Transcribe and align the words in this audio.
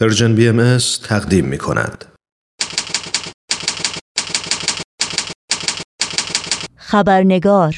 پرژن 0.00 0.34
بی 0.34 0.48
ام 0.48 0.78
تقدیم 1.04 1.44
می 1.44 1.58
کند. 1.58 2.04
خبرنگار 6.76 7.74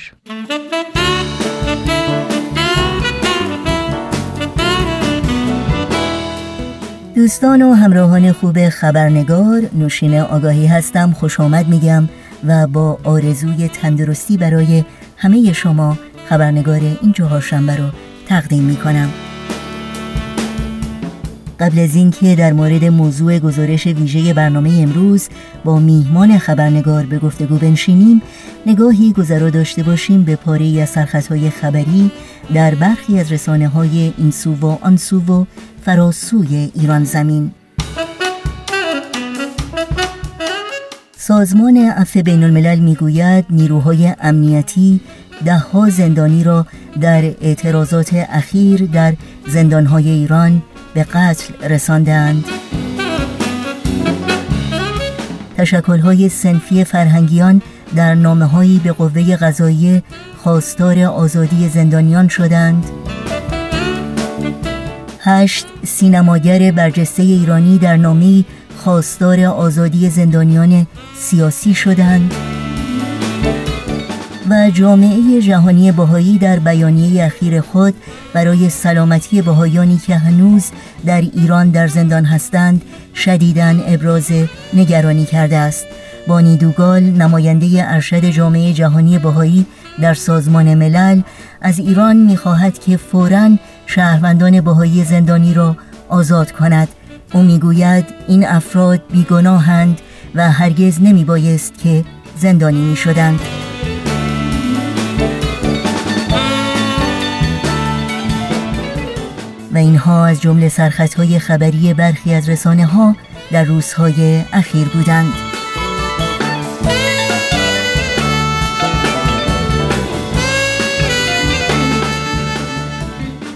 دوستان 7.15 7.63
و 7.63 7.73
همراهان 7.73 8.33
خوب 8.33 8.69
خبرنگار 8.69 9.63
نوشین 9.73 10.21
آگاهی 10.21 10.67
هستم 10.67 11.13
خوش 11.13 11.41
آمد 11.41 11.69
میگم 11.69 12.09
و 12.47 12.67
با 12.67 12.99
آرزوی 13.05 13.69
تندرستی 13.69 14.37
برای 14.37 14.85
همه 15.17 15.53
شما 15.53 15.99
خبرنگار 16.29 16.81
این 17.03 17.13
چهارشنبه 17.13 17.77
رو 17.77 17.85
تقدیم 18.29 18.63
می 18.63 18.77
کنم. 18.77 19.28
قبل 21.61 21.79
از 21.79 21.95
اینکه 21.95 22.35
در 22.35 22.53
مورد 22.53 22.85
موضوع 22.85 23.39
گزارش 23.39 23.87
ویژه 23.87 24.35
برنامه 24.35 24.71
امروز 24.71 25.29
با 25.65 25.79
میهمان 25.79 26.39
خبرنگار 26.39 27.07
به 27.07 27.19
گفتگو 27.19 27.57
بنشینیم 27.57 28.23
نگاهی 28.67 29.13
گذرا 29.13 29.51
داشته 29.51 29.83
باشیم 29.83 30.23
به 30.23 30.37
پاره 30.37 30.81
از 30.83 30.89
سرخطهای 30.89 31.51
خبری 31.51 32.11
در 32.55 32.75
برخی 32.75 33.19
از 33.21 33.33
رسانه 33.33 33.69
های 33.69 34.13
این 34.19 34.31
سو 34.31 34.55
و 34.55 34.77
آن 34.81 34.97
سو 34.97 35.21
و 35.21 35.45
فراسوی 35.83 36.71
ایران 36.75 37.05
زمین. 37.05 37.51
سازمان 41.17 41.77
عفو 41.77 42.23
بین 42.23 42.45
الملل 42.45 42.79
می‌گوید 42.79 43.45
نیروهای 43.51 44.15
امنیتی 44.21 45.01
دهها 45.45 45.91
زندانی 45.91 46.45
را 46.45 46.67
در 47.01 47.25
اعتراضات 47.25 48.15
اخیر 48.15 48.87
در 48.87 49.15
زندانهای 49.47 50.11
ایران 50.11 50.63
به 50.99 51.05
قتل 51.05 51.69
رساندند. 51.69 52.45
تشکلهای 55.57 56.29
سنفی 56.29 56.85
فرهنگیان 56.85 57.63
در 57.97 58.15
نامه 58.15 58.45
هایی 58.45 58.79
به 58.79 58.93
قوه 58.93 59.37
قضایی 59.37 60.03
خواستار 60.43 61.03
آزادی 61.03 61.69
زندانیان 61.69 62.29
شدند. 62.29 62.85
هشت 65.21 65.67
سینماگر 65.85 66.71
برجسته 66.71 67.23
ایرانی 67.23 67.79
در 67.79 67.97
نامی 67.97 68.45
خواستار 68.79 69.45
آزادی 69.45 70.11
زندانیان 70.11 70.87
سیاسی 71.17 71.75
شدند. 71.75 72.35
و 74.51 74.71
جامعه 74.71 75.43
جهانی 75.43 75.93
بهایی 75.93 76.39
در 76.39 76.59
بیانیه 76.59 77.25
اخیر 77.25 77.61
خود 77.61 77.95
برای 78.35 78.71
سلامتی 78.71 79.43
بهایانی 79.43 80.01
که 80.07 80.17
هنوز 80.17 80.65
در 81.07 81.21
ایران 81.21 81.71
در 81.71 81.89
زندان 81.89 82.25
هستند 82.25 82.83
شدیداً 83.15 83.75
ابراز 83.87 84.31
نگرانی 84.75 85.25
کرده 85.25 85.57
است 85.57 85.87
بانی 86.27 86.57
دوگال 86.57 87.03
نماینده 87.03 87.85
ارشد 87.85 88.25
جامعه 88.25 88.73
جهانی 88.73 89.19
بهایی 89.19 89.67
در 90.01 90.15
سازمان 90.15 90.75
ملل 90.75 91.21
از 91.61 91.79
ایران 91.79 92.17
می‌خواهد 92.17 92.79
که 92.79 92.97
فوراً 92.97 93.51
شهروندان 93.87 94.61
بهایی 94.61 95.05
زندانی 95.05 95.55
را 95.55 95.77
آزاد 96.09 96.53
کند 96.53 96.89
او 97.33 97.43
می‌گوید 97.43 98.05
این 98.29 98.47
افراد 98.47 99.01
بیگناهند 99.13 100.01
و 100.35 100.51
هرگز 100.51 101.03
نمی 101.03 101.27
که 101.83 102.05
زندانی 102.37 102.81
می 102.81 102.97
شدند. 102.97 103.41
و 109.73 109.79
اینها 109.79 110.27
از 110.27 110.41
جمله 110.41 110.69
سرخطهای 110.69 111.39
خبری 111.39 111.95
برخی 111.95 112.35
از 112.35 112.49
رسانه 112.49 112.87
ها 112.87 113.17
در 113.51 113.65
روزهای 113.65 114.43
اخیر 114.53 114.89
بودند. 114.89 115.33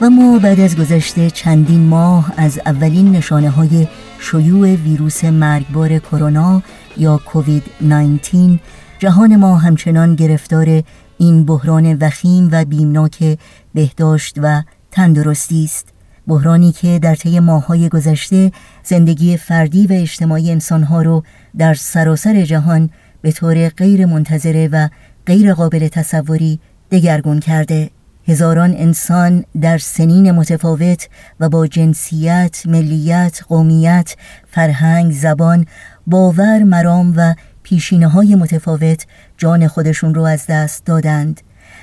و 0.01 0.11
ما 0.11 0.39
بعد 0.39 0.61
از 0.61 0.77
گذشته 0.77 1.31
چندین 1.31 1.89
ماه 1.89 2.33
از 2.37 2.61
اولین 2.67 3.13
نشانه 3.13 3.51
های 3.51 3.89
شیوع 4.21 4.75
ویروس 4.75 5.25
مرگبار 5.25 5.99
کرونا 5.99 6.63
یا 6.97 7.21
کووید 7.27 7.63
19 7.81 8.59
جهان 8.99 9.37
ما 9.37 9.57
همچنان 9.57 10.15
گرفتار 10.15 10.83
این 11.19 11.45
بحران 11.45 11.97
وخیم 12.01 12.49
و 12.53 12.65
بیمناک 12.65 13.39
بهداشت 13.75 14.39
و 14.43 14.63
تندرستی 14.91 15.65
است 15.65 15.93
بحرانی 16.27 16.73
که 16.73 16.99
در 16.99 17.15
طی 17.15 17.41
ماههای 17.41 17.89
گذشته 17.89 18.53
زندگی 18.85 19.37
فردی 19.37 19.87
و 19.87 19.93
اجتماعی 19.93 20.51
انسانها 20.51 21.03
رو 21.03 21.23
در 21.59 21.75
سراسر 21.75 22.43
جهان 22.43 22.91
به 23.23 23.33
طور 23.33 23.69
غیر 23.69 24.07
منتظره 24.07 24.69
و 24.73 24.89
غیر 25.27 25.55
قابل 25.55 25.89
تصوری 25.89 26.61
دگرگون 26.91 27.41
کرده. 27.41 27.91
هزاران 28.29 28.75
انسان 28.77 29.45
در 29.61 29.79
سنین 29.79 30.31
متفاوت 30.31 31.09
و 31.41 31.49
با 31.49 31.67
جنسیت، 31.67 32.63
ملیت، 32.67 33.41
قومیت، 33.49 34.17
فرهنگ، 34.51 35.13
زبان، 35.13 35.67
باور، 36.07 36.63
مرام 36.63 37.15
و 37.17 37.35
پیشینه 37.63 38.09
های 38.09 38.35
متفاوت 38.35 39.07
جان 39.39 39.69
خودشون 39.69 40.15
رو 40.15 40.23
از 40.23 40.47
دست 40.47 40.85
دادند. 40.85 41.41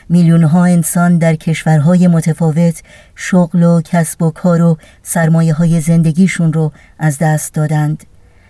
میلیون 0.09 0.43
ها 0.43 0.65
انسان 0.65 1.17
در 1.17 1.35
کشورهای 1.35 2.07
متفاوت 2.07 2.81
شغل 3.15 3.63
و 3.63 3.81
کسب 3.81 4.21
و 4.21 4.31
کار 4.31 4.61
و 4.61 4.77
سرمایه 5.03 5.53
های 5.53 5.81
زندگیشون 5.81 6.53
رو 6.53 6.71
از 6.99 7.17
دست 7.17 7.53
دادند 7.53 8.03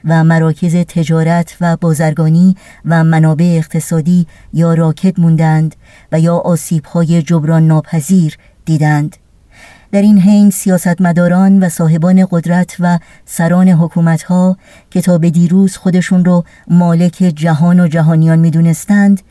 و 0.05 0.23
مراکز 0.23 0.75
تجارت 0.75 1.57
و 1.61 1.77
بازرگانی 1.77 2.55
و 2.85 3.03
منابع 3.03 3.53
اقتصادی 3.57 4.27
یا 4.53 4.73
راکت 4.73 5.19
موندند 5.19 5.75
و 6.11 6.19
یا 6.19 6.35
آسیب 6.35 6.85
های 6.85 7.21
جبران 7.21 7.67
ناپذیر 7.67 8.37
دیدند. 8.65 9.15
در 9.91 10.01
این 10.01 10.19
حین 10.19 10.49
سیاستمداران 10.49 11.63
و 11.63 11.69
صاحبان 11.69 12.27
قدرت 12.31 12.75
و 12.79 12.99
سران 13.25 13.69
حکومت 13.69 14.23
ها 14.23 14.57
که 14.91 15.01
تا 15.01 15.17
به 15.17 15.29
دیروز 15.29 15.77
خودشون 15.77 16.25
رو 16.25 16.43
مالک 16.67 17.33
جهان 17.35 17.79
و 17.79 17.87
جهانیان 17.87 18.39
می‌دونستند 18.39 19.21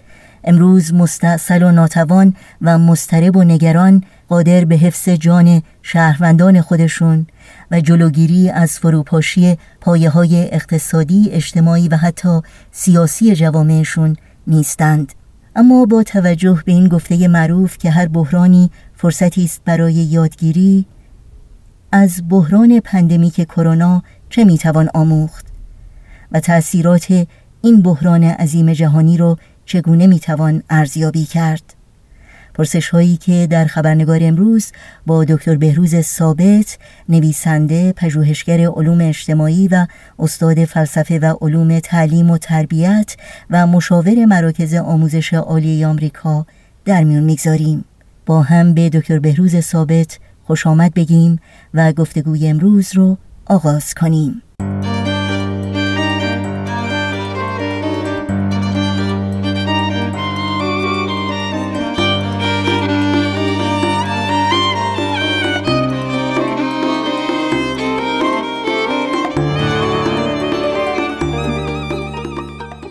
امروز 0.44 0.94
مستاصل 0.94 1.62
و 1.62 1.72
ناتوان 1.72 2.34
و 2.62 2.78
مسترب 2.78 3.36
و 3.36 3.44
نگران 3.44 4.04
قادر 4.28 4.64
به 4.64 4.76
حفظ 4.76 5.08
جان 5.08 5.62
شهروندان 5.82 6.60
خودشون 6.60 7.26
و 7.70 7.80
جلوگیری 7.80 8.50
از 8.50 8.78
فروپاشی 8.78 9.58
پایه 9.80 10.10
های 10.10 10.54
اقتصادی، 10.54 11.28
اجتماعی 11.30 11.88
و 11.88 11.96
حتی 11.96 12.40
سیاسی 12.70 13.34
جوامعشون 13.34 14.16
نیستند. 14.46 15.12
اما 15.56 15.84
با 15.84 16.02
توجه 16.02 16.62
به 16.64 16.72
این 16.72 16.88
گفته 16.88 17.28
معروف 17.28 17.78
که 17.78 17.90
هر 17.90 18.08
بحرانی 18.08 18.70
فرصتی 18.94 19.44
است 19.44 19.60
برای 19.64 19.94
یادگیری 19.94 20.86
از 21.92 22.22
بحران 22.28 22.80
پندمیک 22.80 23.34
کرونا 23.34 24.02
چه 24.28 24.44
می‌توان 24.44 24.88
آموخت 24.94 25.46
و 26.32 26.40
تأثیرات 26.40 27.26
این 27.62 27.82
بحران 27.82 28.24
عظیم 28.24 28.72
جهانی 28.72 29.16
رو 29.16 29.36
چگونه 29.68 30.06
می‌توان 30.06 30.62
ارزیابی 30.70 31.24
کرد؟ 31.24 31.74
پرسش 32.54 32.88
هایی 32.88 33.16
که 33.16 33.46
در 33.50 33.64
خبرنگار 33.64 34.18
امروز 34.22 34.72
با 35.06 35.24
دکتر 35.24 35.56
بهروز 35.56 36.00
ثابت 36.00 36.78
نویسنده 37.08 37.92
پژوهشگر 37.92 38.60
علوم 38.60 39.00
اجتماعی 39.00 39.68
و 39.68 39.86
استاد 40.18 40.64
فلسفه 40.64 41.18
و 41.18 41.34
علوم 41.40 41.78
تعلیم 41.78 42.30
و 42.30 42.38
تربیت 42.38 43.16
و 43.50 43.66
مشاور 43.66 44.24
مراکز 44.24 44.74
آموزش 44.74 45.34
عالی 45.34 45.84
آمریکا 45.84 46.46
در 46.84 47.04
میون 47.04 47.24
می‌گذاریم. 47.24 47.84
با 48.26 48.42
هم 48.42 48.74
به 48.74 48.88
دکتر 48.88 49.18
بهروز 49.18 49.60
ثابت 49.60 50.18
خوش 50.44 50.66
آمد 50.66 50.94
بگیم 50.94 51.38
و 51.74 51.92
گفتگوی 51.92 52.48
امروز 52.48 52.94
رو 52.94 53.18
آغاز 53.46 53.94
کنیم. 53.94 54.42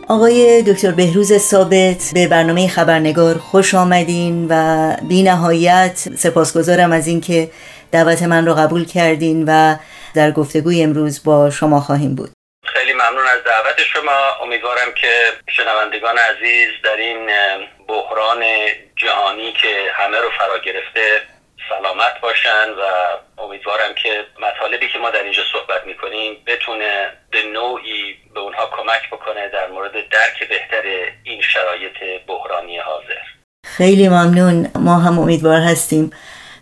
آقای 0.10 0.64
دکتر 0.64 0.92
بهروز 0.92 1.38
ثابت 1.38 2.12
به 2.14 2.28
برنامه 2.28 2.68
خبرنگار 2.68 3.38
خوش 3.38 3.76
آمدین 3.76 4.48
و 4.50 4.94
بی 5.08 5.24
نهایت 5.24 5.96
سپاسگزارم 5.96 6.92
از 6.92 7.08
اینکه 7.08 7.50
دعوت 7.92 8.24
من 8.24 8.46
رو 8.46 8.54
قبول 8.54 8.86
کردین 8.86 9.46
و 9.48 9.76
در 10.16 10.32
گفتگوی 10.32 10.84
امروز 10.84 11.24
با 11.24 11.50
شما 11.50 11.80
خواهیم 11.80 12.16
بود. 12.16 12.30
خیلی 12.66 12.94
ممنون 12.94 13.28
از 13.28 13.44
دعوت 13.46 13.80
شما. 13.94 14.44
امیدوارم 14.44 14.94
که 15.02 15.12
شنوندگان 15.50 16.18
عزیز 16.18 16.70
در 16.84 16.96
این 16.96 17.30
بحران 17.88 18.44
جهانی 18.96 19.54
که 19.62 19.92
همه 19.94 20.18
رو 20.18 20.30
فرا 20.40 20.60
گرفته 20.60 21.22
سلامت 21.70 22.22
باشن 22.22 22.70
و 22.70 22.84
امیدوارم 23.48 23.94
که 24.04 24.26
مطالبی 24.40 24.88
که 24.94 25.00
ما 25.00 25.10
در 25.10 25.24
اینجا 25.24 25.44
صحبت 25.54 25.82
می‌کنیم 25.86 26.38
بتونه 26.48 27.10
به 27.32 27.44
نوعی 27.54 28.16
به 28.34 28.40
اونها 28.40 28.70
کمک 28.78 29.10
بکنه 29.12 29.50
در 29.50 29.68
مورد 29.68 29.92
درک 29.92 30.50
بهتر 30.50 30.84
این 31.24 31.42
شرایط 31.42 32.26
بحرانی 32.28 32.78
حاضر. 32.78 33.24
خیلی 33.66 34.10
ممنون. 34.10 34.72
ما 34.76 35.00
هم 35.00 35.20
امیدوار 35.20 35.62
هستیم. 35.62 36.12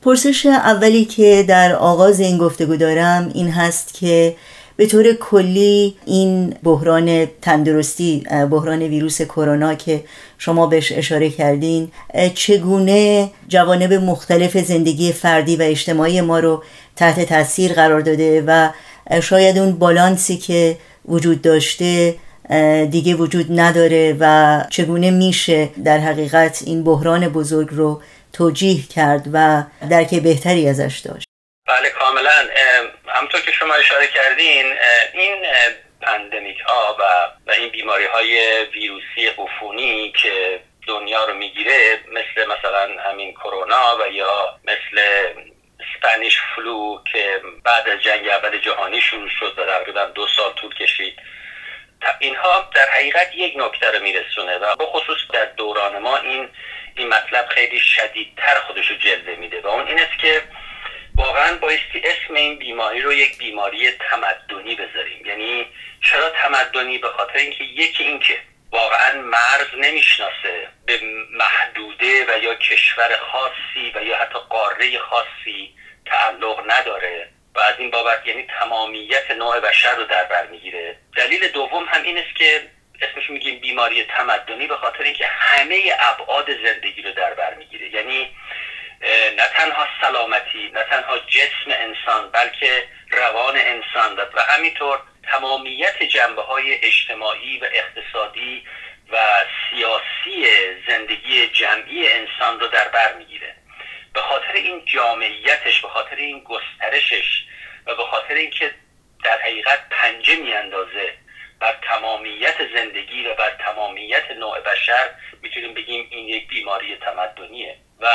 پرسش 0.03 0.45
اولی 0.45 1.05
که 1.05 1.45
در 1.49 1.73
آغاز 1.73 2.19
این 2.19 2.37
گفتگو 2.37 2.77
دارم 2.77 3.31
این 3.35 3.51
هست 3.51 3.99
که 3.99 4.35
به 4.77 4.85
طور 4.85 5.13
کلی 5.13 5.95
این 6.05 6.55
بحران 6.63 7.25
تندرستی 7.41 8.23
بحران 8.51 8.81
ویروس 8.81 9.21
کرونا 9.21 9.75
که 9.75 10.03
شما 10.37 10.67
بهش 10.67 10.91
اشاره 10.91 11.29
کردین 11.29 11.91
چگونه 12.33 13.29
جوانب 13.47 13.93
مختلف 13.93 14.57
زندگی 14.57 15.11
فردی 15.11 15.55
و 15.55 15.61
اجتماعی 15.61 16.21
ما 16.21 16.39
رو 16.39 16.63
تحت 16.95 17.19
تاثیر 17.19 17.73
قرار 17.73 18.01
داده 18.01 18.43
و 18.47 18.69
شاید 19.21 19.57
اون 19.57 19.71
بالانسی 19.71 20.37
که 20.37 20.77
وجود 21.05 21.41
داشته 21.41 22.15
دیگه 22.91 23.15
وجود 23.15 23.59
نداره 23.59 24.17
و 24.19 24.63
چگونه 24.69 25.11
میشه 25.11 25.69
در 25.85 25.97
حقیقت 25.97 26.63
این 26.65 26.83
بحران 26.83 27.27
بزرگ 27.29 27.67
رو 27.71 28.01
توجیه 28.33 28.81
کرد 28.81 29.29
و 29.33 29.63
درک 29.89 30.15
بهتری 30.15 30.69
ازش 30.69 30.99
داشت؟ 30.99 31.25
بله 31.67 31.89
کاملا. 31.99 32.31
همونطور 33.15 33.41
که 33.41 33.51
شما 33.51 33.73
اشاره 33.73 34.07
کردین 34.07 34.77
این 35.13 35.45
pandemic 36.01 36.59
ها 36.59 36.95
و, 36.99 37.03
و 37.47 37.51
این 37.51 37.69
بیماری 37.69 38.05
های 38.05 38.63
ویروسی 38.65 39.27
عفونی 39.37 40.11
که 40.11 40.59
دنیا 40.87 41.25
رو 41.25 41.33
می‌گیره 41.33 41.99
مثل 42.11 42.47
مثلا 42.47 43.01
همین 43.01 43.33
کرونا 43.33 43.97
و 43.97 44.11
یا 44.11 44.59
مثل 44.63 45.01
Spanish 45.79 46.39
flu 46.55 47.03
که 47.11 47.41
بعد 47.63 47.89
از 47.89 48.01
جنگ 48.01 48.27
اول 48.27 48.57
جهانی 48.57 49.01
شروع 49.01 49.29
شد 49.39 49.59
و 49.59 49.65
تقریبا 49.65 50.05
دو 50.05 50.27
سال 50.27 50.53
طول 50.53 50.73
کشید. 50.73 51.19
اینها 52.19 52.69
در 52.75 52.89
حقیقت 52.89 53.35
یک 53.35 53.53
نکته 53.57 53.91
رو 53.91 54.03
میرسونه 54.03 54.57
و 54.57 54.75
به 54.75 54.85
خصوص 54.85 55.17
در 55.33 55.45
دوران 55.45 55.97
ما 55.97 56.17
این 56.17 56.49
این 56.97 57.07
مطلب 57.07 57.45
خیلی 57.45 57.79
شدیدتر 57.79 58.59
خودش 58.67 58.87
رو 58.87 58.95
جلوه 58.95 59.35
میده 59.35 59.61
و 59.61 59.67
اون 59.67 59.87
این 59.87 59.99
است 59.99 60.19
که 60.21 60.41
واقعا 61.25 61.57
بایستی 61.57 62.01
اسم 62.03 62.33
این 62.33 62.55
بیماری 62.55 63.01
رو 63.01 63.13
یک 63.13 63.37
بیماری 63.37 63.91
تمدنی 63.91 64.75
بذاریم. 64.75 65.25
یعنی 65.25 65.67
چرا 66.03 66.29
تمدنی؟ 66.29 66.97
به 66.97 67.09
خاطر 67.09 67.37
اینکه 67.37 67.63
یکی 67.63 68.03
اینکه 68.03 68.37
واقعا 68.71 69.21
مرز 69.21 69.67
نمی‌شناسه 69.77 70.67
به 70.85 70.99
محدوده 71.31 72.25
و 72.25 72.43
یا 72.43 72.55
کشور 72.55 73.17
خاصی 73.17 73.91
و 73.95 74.03
یا 74.03 74.17
حتی 74.17 74.39
قاره 74.49 74.99
خاصی 74.99 75.73
تعلق 76.05 76.63
نداره 76.71 77.29
و 77.55 77.59
از 77.59 77.75
این 77.79 77.91
بابت 77.91 78.27
یعنی 78.27 78.47
تمامیت 78.59 79.31
نوع 79.31 79.59
بشر 79.59 79.95
رو 79.95 80.03
در 80.03 80.23
بر 80.23 80.47
می‌گیره. 80.47 80.97
دلیل 81.17 81.47
دوم 81.47 81.85
هم 81.85 82.03
این 82.03 82.17
است 82.17 82.35
که 82.35 82.69
اسمش 83.01 83.29
میگیم 83.29 83.59
بیماری 83.59 84.03
تمدنی 84.03 84.67
به 84.67 84.77
خاطر 84.77 85.03
اینکه 85.03 85.27
همه 85.27 85.81
ابعاد 85.99 86.45
زندگی 86.63 87.01
رو 87.01 87.11
در 87.11 87.33
بر 87.33 87.53
می‌گیره. 87.53 87.89
یعنی 87.89 88.35
نه 89.37 89.47
تنها 89.47 89.87
سلامتی 90.01 90.69
نه 90.73 90.83
تنها 90.83 91.19
جسم 91.19 91.67
انسان 91.67 92.31
بلکه 92.31 92.87
روان 93.11 93.57
انسان. 93.57 94.15
و 94.15 94.41
همینطور 94.41 94.99
تمامیت 95.23 96.03
جنبه 96.03 96.41
های 96.41 96.85
اجتماعی 96.85 97.57
و 97.57 97.65
اقتصادی 97.73 98.63
و 99.11 99.17
سیاسی 99.69 100.47
زندگی 100.87 101.47
جمعی 101.47 102.07
انسان 102.11 102.59
رو 102.59 102.67
در 102.67 102.87
بر 102.87 103.13
می‌گیره. 103.13 103.55
به 104.13 104.21
خاطر 104.21 104.53
این 104.53 104.85
جامعیتش 104.85 105.81
به 105.81 105.87
خاطر 105.87 106.15
این 106.15 106.39
گسترشش 106.39 107.43
و 107.85 107.95
به 107.95 108.03
خاطر 108.03 108.33
اینکه 108.33 108.73
در 109.23 109.41
حقیقت 109.41 109.89
پنجه 109.89 110.35
میاندازه 110.35 111.13
بر 111.59 111.77
تمامیت 111.83 112.55
زندگی 112.75 113.25
و 113.25 113.35
بر 113.35 113.49
تمامیت 113.49 114.31
نوع 114.31 114.59
بشر 114.59 115.09
می‌تونیم 115.41 115.73
بگیم 115.73 116.07
این 116.11 116.27
یک 116.27 116.47
بیماری 116.47 116.97
تمدنیه. 116.97 117.77
و 117.99 118.07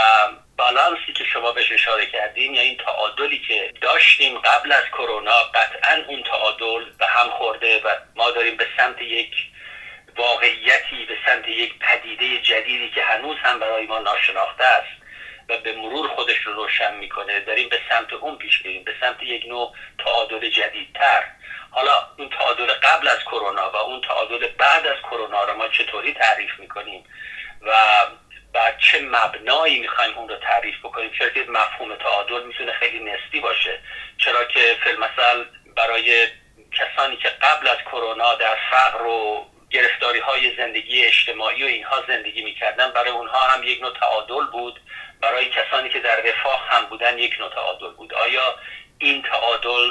بالانسی 0.57 1.13
که 1.13 1.25
شما 1.25 1.53
بهش 1.53 1.73
اشاره 1.73 2.07
کردین 2.07 2.55
یا 2.55 2.63
این 2.63 2.77
تعادلی 2.77 3.39
که 3.39 3.73
داشتیم 3.81 4.39
قبل 4.39 4.73
از 4.73 4.85
کرونا 4.85 5.43
قطعا 5.43 6.05
اون 6.09 6.23
تعادل 6.23 6.85
به 6.99 7.07
هم 7.07 7.31
خورده 7.31 7.81
و 7.85 7.89
ما 8.15 8.31
داریم 8.31 8.57
به 8.57 8.67
سمت 8.77 9.03
یک 9.03 9.35
واقعیتی 10.17 11.05
به 11.09 11.17
سمت 11.27 11.49
یک 11.49 11.75
پدیده 11.81 12.39
جدیدی 12.39 12.91
که 12.91 13.03
هنوز 13.03 13.37
هم 13.43 13.59
برای 13.59 13.87
ما 13.87 13.99
ناشناخته 13.99 14.65
است 14.65 15.01
و 15.49 15.59
به 15.59 15.73
مرور 15.73 16.09
خودش 16.09 16.37
رو 16.37 16.53
روشن 16.53 16.95
می‌کنه 16.95 17.41
داریم 17.41 17.69
به 17.69 17.81
سمت 17.91 18.13
اون 18.13 18.37
پیش 18.37 18.65
میریم 18.65 18.85
به 18.85 18.95
سمت 19.01 19.23
یک 19.23 19.47
نوع 19.47 19.75
تعادل 19.99 20.51
جدیدتر. 20.51 21.25
حالا 21.71 21.93
اون 22.19 22.29
تعادل 22.29 22.67
قبل 22.67 23.09
از 23.09 23.19
کرونا 23.19 23.71
و 23.71 23.77
اون 23.77 24.01
تعادل 24.01 24.47
بعد 24.47 24.87
از 24.87 24.97
کرونا 25.03 25.45
رو 25.45 25.57
ما 25.57 25.69
چطوری 25.69 26.15
تعریف 26.15 26.51
می‌کنیم؟ 26.59 27.05
و 27.63 27.73
بر 28.53 28.75
چه 28.79 29.01
مبنایی 29.01 29.79
می‌خوایم 29.79 30.19
اون 30.19 30.29
رو 30.29 30.37
تعریف 30.37 30.79
بکنیم؟ 30.79 31.11
چرا 31.19 31.29
که 31.29 31.45
مفهوم 31.49 31.97
تعادل 31.97 32.43
می‌تونه 32.43 32.73
خیلی 32.73 32.99
نسبی 32.99 33.41
باشه. 33.41 33.79
چرا 34.19 34.45
که 34.45 34.77
فیلمسل 34.85 35.45
برای 35.77 36.27
کسانی 36.73 37.17
که 37.17 37.29
قبل 37.29 37.69
از 37.69 37.79
کرونا 37.79 38.35
در 38.35 38.57
فقر 38.71 39.07
و 39.07 39.47
گرفتاری 39.71 40.19
های 40.19 40.57
زندگی 40.57 41.05
اجتماعی 41.05 41.63
و 41.63 41.67
اینها 41.67 42.03
زندگی 42.09 42.43
می‌کردن 42.43 42.91
برای 42.91 43.11
اونها 43.11 43.39
هم 43.39 43.63
یک 43.63 43.83
نوع 43.83 43.95
تعادل 44.01 44.47
بود. 44.53 44.81
برای 45.21 45.51
کسانی 45.51 45.89
که 45.89 46.01
در 46.01 46.21
رفاه 46.21 46.69
هم 46.69 46.87
بودن 46.87 47.19
یک 47.19 47.37
نوع 47.41 47.51
تعادل 47.51 47.91
بود. 47.91 48.15
آیا 48.15 48.57
این 48.99 49.23
تعادل 49.23 49.91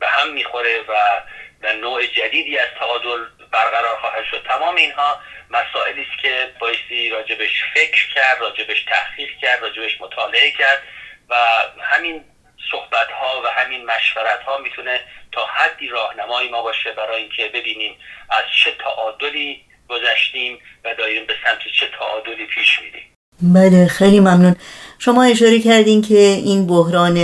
به 0.00 0.06
هم 0.06 0.28
می‌خوره 0.28 0.80
و 0.88 1.22
و 1.62 1.72
نوع 1.72 2.06
جدیدی 2.06 2.58
از 2.58 2.68
تعادل 2.78 3.24
برقرار 3.50 3.96
خواهد 4.00 4.24
شد. 4.30 4.46
تمام 4.48 4.76
اینها 4.76 5.20
مسائلی 5.50 6.02
است 6.02 6.22
که 6.22 6.50
بایستی 6.58 7.10
راجبش 7.10 7.64
فکر 7.74 8.14
کرد 8.14 8.40
راجبش 8.40 8.82
تحقیق 8.82 9.28
کرد 9.42 9.62
راجبش 9.62 10.00
مطالعه 10.00 10.50
کرد 10.50 10.82
و 11.28 11.34
همین 11.80 12.24
صحبت 12.70 13.10
ها 13.10 13.42
و 13.44 13.46
همین 13.46 13.84
مشورت 13.84 14.42
ها 14.42 14.58
می‌تونه 14.58 15.00
تا 15.32 15.46
حدی 15.46 15.88
راهنمای 15.88 16.48
ما 16.48 16.62
باشه 16.62 16.92
برای 16.92 17.22
اینکه 17.22 17.48
ببینیم 17.48 17.96
از 18.30 18.44
چه 18.64 18.72
تعادلی 18.72 19.64
گذشتیم 19.88 20.58
و 20.84 20.94
داریم 20.94 21.26
به 21.26 21.34
سمت 21.44 21.58
چه 21.80 21.86
تعادلی 21.98 22.46
پیش 22.46 22.80
میریم. 22.80 23.14
بله 23.42 23.88
خیلی 23.88 24.20
ممنون. 24.20 24.56
شما 25.00 25.22
اشاره 25.22 25.58
کردین 25.58 26.02
که 26.02 26.18
این 26.18 26.66
بحران 26.66 27.14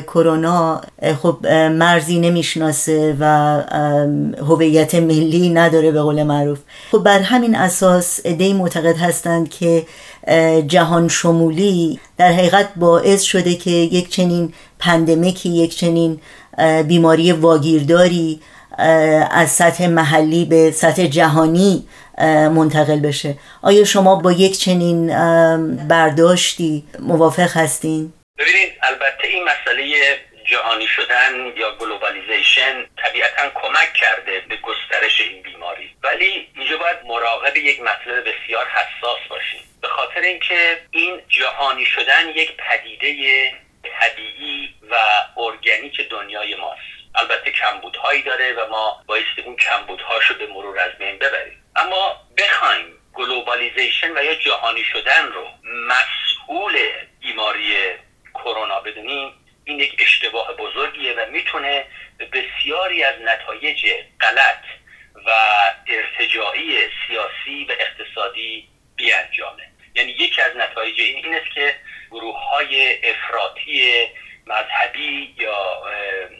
کرونا 0.00 0.80
خب 1.22 1.46
مرزی 1.52 2.18
نمی‌شناسه 2.18 3.16
و 3.20 3.26
هویت 4.38 4.94
ملی 4.94 5.48
نداره 5.48 5.92
به 5.92 6.02
قول 6.02 6.22
معروف. 6.22 6.58
خب 6.92 6.98
بر 6.98 7.18
همین 7.18 7.54
اساس 7.54 8.20
ادهی 8.24 8.52
معتقد 8.52 8.96
هستند 8.96 9.48
که 9.48 9.86
جهان 10.66 11.08
شمولی 11.08 12.00
در 12.16 12.32
حقیقت 12.32 12.68
باعث 12.76 13.22
شده 13.22 13.54
که 13.54 13.70
یک 13.70 14.08
چنین 14.10 14.52
پندمیکی 14.78 15.48
یک 15.48 15.76
چنین 15.76 16.20
بیماری 16.88 17.32
واگیرداری 17.32 18.40
از 19.30 19.50
سطح 19.50 19.86
محلی 19.86 20.44
به 20.44 20.70
سطح 20.70 21.06
جهانی 21.06 21.84
منتقل 22.58 23.00
بشه. 23.00 23.34
آیا 23.62 23.84
شما 23.84 24.14
با 24.16 24.32
یک 24.32 24.58
چنین 24.58 25.06
برداشتی 25.88 26.84
موافق 27.00 27.56
هستین؟ 27.56 28.12
ببینید 28.38 28.72
البته 28.82 29.28
این 29.28 29.44
مسئله 29.44 29.94
جهانی 30.44 30.86
شدن 30.86 31.52
یا 31.56 31.76
globalization 31.80 32.84
طبیعتا 32.96 33.42
کمک 33.54 33.92
کرده 33.94 34.40
به 34.48 34.56
گسترش 34.56 35.20
این 35.20 35.42
بیماری. 35.42 35.90
ولی 36.02 36.48
اینجا 36.56 36.78
باید 36.78 36.96
مراقب 37.04 37.56
یک 37.56 37.80
مطلب 37.80 38.20
بسیار 38.20 38.66
حساس 38.68 39.18
باشیم. 39.30 39.60
به 39.82 39.88
خاطر 39.88 40.20
اینکه 40.20 40.80
این 40.90 41.20
جهانی 41.28 41.84
شدن 41.84 42.28
یک 42.28 42.56
پدیده 42.56 43.52
طبیعی 44.00 44.74
و 44.90 44.94
ارگانیک 45.40 46.08
دنیای 46.10 46.54
ماست. 46.54 46.94
البته 47.14 47.50
کمبودهایی 47.50 48.22
داره 48.22 48.52
و 48.52 48.68
ما 48.70 49.02
بایستی 49.06 49.42
اون 49.44 49.56
کمبودهاش 49.56 50.26
رو 50.26 50.36
به 50.36 50.46
مرور 50.46 50.78
از 50.78 50.98
بین 50.98 51.18
ببریم 51.18 51.64
اما 51.76 52.20
بخوایم 52.38 52.86
globalization 53.14 54.12
و 54.74 54.78
یا 54.78 54.82
جهانی 54.82 54.84
شدن 54.84 55.32
رو 55.32 55.48
مسئول 55.64 56.78
بیماری 57.20 57.76
کرونا 58.34 58.80
بدونیم 58.80 59.32
این 59.64 59.80
یک 59.80 59.96
اشتباه 59.98 60.56
بزرگیه 60.56 61.12
و 61.12 61.30
می‌تونه 61.30 61.84
بسیاری 62.32 63.04
از 63.04 63.14
نتایج 63.20 63.86
غلط 64.20 64.64
و 65.26 65.30
ارتجاعی 65.86 66.78
سیاسی 67.08 67.64
و 67.64 67.72
اقتصادی 67.72 68.68
بیانجامه 68.96 69.62
یعنی 69.94 70.12
یکی 70.12 70.40
از 70.42 70.56
نتایج 70.56 71.00
این 71.00 71.24
این 71.24 71.34
است 71.34 71.54
که 71.54 71.76
گروه 72.10 72.38
های 72.38 72.98
افراطی 73.10 74.06
مذهبی 74.46 75.34
یا 75.38 75.82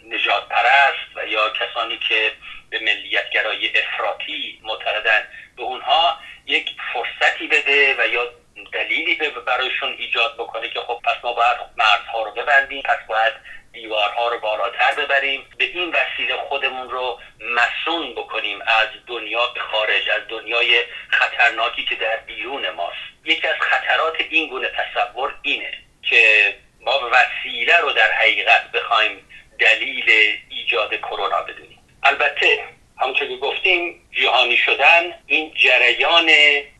نجات 0.08 0.48
پرست 0.48 1.16
و 1.16 1.26
یا 1.26 1.50
کسانی 1.50 1.98
که 2.08 2.32
به 2.70 2.78
ملیتگرایی 2.78 3.72
افراطی 3.78 4.60
معتقدن 4.62 5.28
به 5.56 5.62
اونها 5.62 6.18
یک 6.46 6.70
فرصتی 6.92 7.46
بده 7.46 7.93
یا 8.06 8.28
دلیلی 8.72 9.30
برایشون 9.46 9.94
ایجاد 9.98 10.34
بکنه 10.34 10.68
که 10.68 10.80
خب 10.80 11.00
پس 11.04 11.24
ما 11.24 11.32
باید 11.32 11.56
مرزها 11.76 12.22
رو 12.22 12.30
ببندیم 12.30 12.82
پس 12.82 12.98
باید 13.08 13.32
دیوارها 13.72 14.28
رو 14.28 14.40
بالاتر 14.40 14.94
ببریم. 14.94 15.44
به 15.58 15.64
این 15.64 15.94
وسیله 15.94 16.36
خودمون 16.36 16.90
رو 16.90 17.18
مسون 17.40 18.12
بکنیم 18.12 18.62
از 18.62 18.88
دنیا 19.06 19.46
به 19.46 19.60
خارج 19.60 20.10
از 20.10 20.28
دنیای 20.28 20.82
خطرناکی 21.08 21.84
که 21.84 21.94
در 21.94 22.16
بیرون 22.16 22.70
ماست. 22.70 22.96
یکی 23.24 23.48
از 23.48 23.56
خطرات 23.60 24.14
این 24.30 24.48
گونه 24.48 24.68
تصور 24.68 25.34
اینه 25.42 25.78
که 26.02 26.54
ما 26.80 27.10
وسیله 27.12 27.78
رو 27.78 27.92
در 27.92 28.12
حقیقت 28.12 28.72
بخوایم 28.72 29.28
دلیل 29.58 30.10
ایجاد 30.50 30.94
کرونا 30.94 31.42
بدونیم. 31.42 31.78
البته 32.02 32.64
همونطور 32.98 33.28
که 33.28 33.36
گفتیم 33.36 34.08
جهانی 34.12 34.56
شدن 34.56 35.14
این 35.26 35.52
جریان 35.54 36.30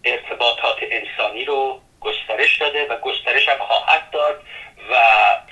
ارتباطات 0.05 0.77
انسانی 0.83 1.45
رو 1.45 1.81
گسترش 2.01 2.59
داده 2.59 2.87
و 2.87 3.01
گسترش 3.01 3.49
هم 3.49 3.59
خواهد 3.59 4.11
داد 4.11 4.43
و 4.91 4.95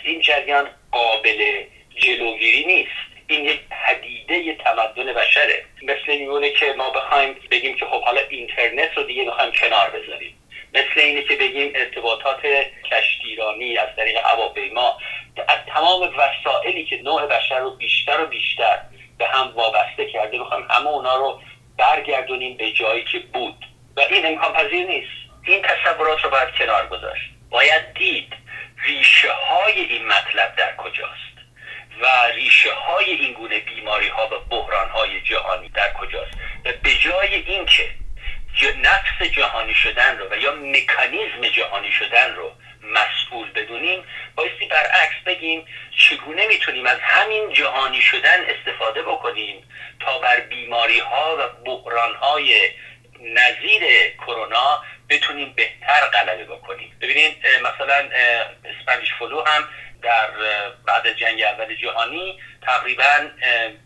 این 0.05 0.21
جریان 0.21 0.71
قابل 0.93 1.65
جلوگیری 1.97 2.65
نیست. 2.65 3.13
این 3.27 3.45
یک 3.45 3.61
پدیده 3.87 4.55
تمدن 4.55 5.13
بشره. 5.13 5.65
مثل 5.83 6.19
میمونه 6.19 6.51
که 6.51 6.73
ما 6.73 6.91
بخوایم 6.91 7.37
بگیم 7.51 7.77
که 7.77 7.87
خب 7.87 8.03
حالا 8.03 8.21
اینترنت 8.31 8.97
رو 8.97 9.03
دیگه 9.03 9.25
می‌خوایم 9.25 9.53
کنار 9.53 9.91
بذاریم. 9.91 10.39
مثل 10.75 11.01
اینه 11.01 11.23
که 11.23 11.37
بگیم 11.37 11.73
ارتباطات 11.75 12.41
کشتیرانی 12.91 13.79
از 13.79 13.89
طریق 13.97 14.17
هواپیما 14.17 14.99
از 15.49 15.59
تمام 15.75 16.15
وسایلی 16.17 16.85
که 16.85 17.03
نوع 17.03 17.27
بشر 17.27 17.59
رو 17.59 17.71
بیشتر 17.71 18.21
و 18.21 18.27
بیشتر 18.27 18.81
به 19.19 19.27
هم 19.27 19.53
وابسته 19.55 20.07
کرده 20.13 20.39
بخوایم 20.39 20.67
همه 20.71 20.87
اونا 20.87 21.17
رو 21.17 21.41
برگردونیم 21.79 22.57
به 22.57 22.73
جایی 22.73 23.05
که 23.05 23.19
بود. 23.19 23.67
و 23.97 24.01
این 24.01 24.27
امکان 24.27 24.53
پذیر 24.53 24.87
نیست. 24.87 25.13
این 25.43 25.63
تصورات 25.63 26.25
رو 26.25 26.31
باید 26.31 26.49
کنار 26.59 26.87
گذاشت. 26.87 27.31
باید 27.51 27.95
دید 27.95 28.33
ریشه 28.85 29.33
های 29.33 29.81
این 29.81 30.07
مطلب 30.07 30.57
در 30.57 30.77
کجاست 30.77 31.33
و 32.01 32.07
ریشه 32.35 32.75
های 32.75 33.05
این 33.05 33.33
گونه 33.33 33.59
بیماری 33.59 34.09
ها 34.09 34.27
و 34.27 34.41
بحران 34.51 34.89
های 34.89 35.21
جهانی 35.21 35.69
در 35.69 35.93
کجاست. 35.93 36.33
و 36.65 36.73
به 36.83 36.95
جای 36.95 37.35
اینکه 37.35 37.91
نفس 38.83 39.31
جهانی 39.33 39.75
شدن 39.75 40.19
رو 40.19 40.29
و 40.31 40.37
یا 40.37 40.53
مکانیزم 40.53 41.49
جهانی 41.53 41.93
شدن 41.93 42.35
رو 42.35 42.53
مسئول 42.83 43.51
بدونیم 43.51 44.05
بایستی 44.37 44.67
برعکس 44.67 45.15
بگیم 45.27 45.67
چگونه 45.99 46.47
می‌تونیم 46.47 46.87
از 46.87 46.99
همین 47.01 47.53
جهانی 47.53 48.03
شدن 48.03 48.45
استفاده 48.45 49.03
بکنیم 49.03 49.69
تا 50.01 50.19
بر 50.19 50.41
بیماری 50.41 50.99
ها 50.99 51.37
و 51.39 51.49
بحران 51.65 52.15
های 52.15 52.71
نظیر 53.21 54.11
کرونا 54.19 54.83
بتونیم 55.09 55.53
بهتر 55.53 56.01
غلبه 56.13 56.45
بکنیم. 56.45 56.97
ببینید 57.01 57.37
مثلا 57.63 58.09
Spanish 58.65 59.15
flu 59.19 59.45
هم 59.45 59.69
در 60.03 60.31
بعد 60.87 61.13
جنگ 61.13 61.43
اول 61.43 61.75
جهانی 61.75 62.41
تقریبا 62.63 63.31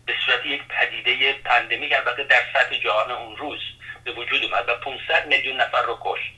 به 0.05 0.13
صورت 0.25 0.45
یک 0.45 0.61
پدیده 0.67 1.33
pandemic 1.33 1.93
البته 1.93 2.23
در 2.23 2.41
سطح 2.53 2.75
جهان 2.77 3.11
اون 3.11 3.37
روز 3.37 3.59
به 4.03 4.11
وجود 4.11 4.43
اومد 4.43 4.69
و 4.69 4.75
500 4.75 5.27
میلیون 5.27 5.61
نفر 5.61 5.81
رو 5.81 5.99
کشت. 6.01 6.31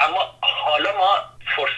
اما 0.00 0.38
حالا 0.40 0.96
ما 0.96 1.29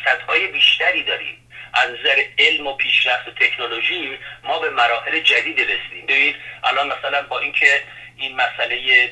فرصت 0.05 0.23
های 0.23 0.47
بیشتری 0.47 1.03
داریم. 1.03 1.49
از 1.75 1.91
نظر 1.91 2.23
علم 2.39 2.67
و 2.67 2.77
پیشرفت 2.77 3.29
و 3.29 3.31
تکنولوژی 3.31 4.19
ما 4.43 4.59
به 4.59 4.71
مراحل 4.71 5.21
جدید 5.21 5.61
رسیدیم. 5.61 6.07
ببینید 6.07 6.37
الان 6.65 6.93
مثلا 6.93 7.23
با 7.23 7.39
اینکه 7.39 7.83
این 8.17 8.37
مسئله 8.37 9.11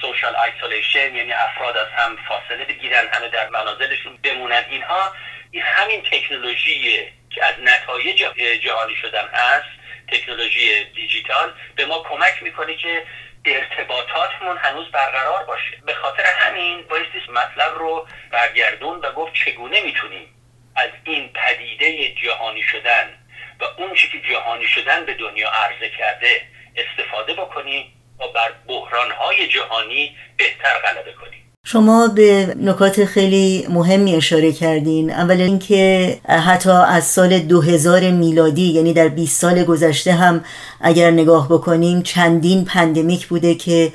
social 0.00 0.36
isolation 0.36 1.14
یعنی 1.14 1.32
افراد 1.32 1.76
از 1.76 1.86
هم 1.96 2.16
فاصله 2.28 2.64
بگیرن 2.64 3.08
همه 3.12 3.28
در 3.28 3.48
منازلشون 3.48 4.18
بمونن 4.22 4.64
اینها 4.70 5.12
این 5.50 5.62
همین 5.62 6.02
تکنولوژی 6.02 7.08
که 7.30 7.44
از 7.44 7.54
نتایج 7.62 8.16
جهانی 8.62 8.96
شدن 9.02 9.28
هست 9.32 9.68
تکنولوژی 10.08 10.84
دیجیتال 10.84 11.52
به 11.76 11.84
ما 11.86 12.02
کمک 12.02 12.42
می‌کنه 12.42 12.76
که 12.76 13.02
ارتباطاتمون 13.44 14.56
هنوز 14.56 14.90
برقرار 14.90 15.44
باشه. 15.44 15.82
به 15.86 15.94
خاطر 15.94 16.24
همین 16.24 16.82
بایستی 16.82 17.18
مطلب 17.30 17.78
رو 17.78 18.06
برگردون 18.30 18.98
و 18.98 19.12
گفت 19.12 19.32
چگونه 19.34 19.80
می‌تونیم 19.80 20.28
از 20.76 20.90
این 21.04 21.32
پدیده 21.32 22.14
جهانی 22.14 22.62
شدن 22.62 23.18
و 23.60 23.64
اون 23.64 23.94
که 23.94 24.20
جهانی 24.30 24.66
شدن 24.66 25.04
به 25.04 25.14
دنیا 25.14 25.50
عرضه 25.50 25.90
کرده 25.90 26.46
استفاده 26.76 27.34
بکنیم 27.34 27.92
و 28.18 28.28
بر 28.28 28.52
بحرانهای 28.68 29.48
جهانی 29.48 30.16
بهتر 30.36 30.78
غلبه 30.78 31.12
کنیم. 31.12 31.41
شما 31.72 32.08
به 32.08 32.56
نکات 32.60 33.04
خیلی 33.04 33.66
مهمی 33.70 34.14
اشاره 34.14 34.52
کردین. 34.52 35.10
اول 35.10 35.40
اینکه 35.40 36.18
حتی 36.28 36.70
از 36.70 37.04
سال 37.04 37.38
2000 37.38 38.10
میلادی 38.10 38.72
یعنی 38.72 38.92
در 38.92 39.08
20 39.08 39.40
سال 39.40 39.64
گذشته 39.64 40.12
هم 40.12 40.44
اگر 40.80 41.10
نگاه 41.10 41.48
بکنیم 41.48 42.02
چندین 42.02 42.64
پندمیک 42.64 43.26
بوده 43.26 43.54
که 43.54 43.92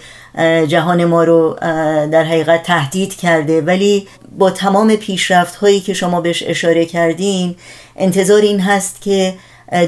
جهان 0.68 1.06
ما 1.06 1.24
رو 1.24 1.56
در 2.12 2.24
حقیقت 2.24 2.64
تهدید 2.64 3.16
کرده. 3.16 3.62
ولی 3.62 4.08
با 4.38 4.52
تمام 4.52 4.96
پیشرفت 4.96 5.56
هایی 5.56 5.80
که 5.80 5.94
شما 5.94 6.22
بهش 6.22 6.44
اشاره 6.48 6.86
کردین 6.86 7.56
انتظار 7.96 8.42
این 8.42 8.60
هست 8.60 9.02
که 9.02 9.34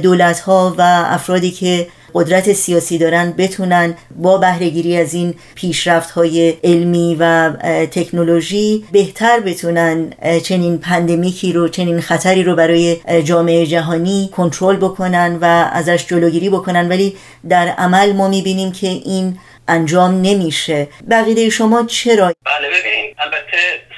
دولت 0.01 0.39
ها 0.39 0.75
و 0.77 0.81
افرادی 1.07 1.51
که 1.51 1.87
قدرت 2.13 2.53
سیاسی 2.53 2.97
دارن 2.97 3.31
بتونن 3.31 3.97
با 4.15 4.37
بهرهگیری 4.37 4.97
از 4.97 5.13
این 5.13 5.33
پیشرفت 5.55 6.11
های 6.11 6.53
علمی 6.63 7.17
و 7.19 7.51
تکنولوژی 7.91 8.85
بهتر 8.91 9.39
بتونن 9.39 10.13
چنین 10.43 10.77
پندمیکی 10.77 11.53
رو 11.53 11.67
چنین 11.67 12.01
خطری 12.01 12.43
رو 12.43 12.55
برای 12.55 12.97
جامعه 13.23 13.65
جهانی 13.65 14.29
کنترل 14.35 14.75
بکنن 14.75 15.37
و 15.41 15.69
ازش 15.73 16.05
جلوگیری 16.07 16.49
بکنن 16.49 16.89
ولی 16.89 17.17
در 17.49 17.67
عمل 17.67 18.13
ما 18.13 18.27
می‌بینیم 18.27 18.71
که 18.71 18.87
این 18.87 19.39
انجام 19.67 20.21
نمیشه 20.21 20.87
بقیده 21.09 21.49
شما 21.49 21.85
چرا؟ 21.85 22.33
بله 22.45 22.69
ببینید 22.69 23.15
البته 23.19 23.57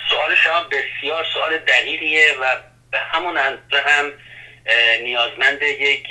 سوال 0.09 0.35
شما 0.35 0.63
بسیار 0.63 1.25
سوال 1.33 1.57
دقیقیه 1.57 2.27
و 2.41 2.55
به 2.91 2.97
همون 2.97 3.37
هم 3.37 4.11
نیازمند 5.03 5.61
یک 5.61 6.03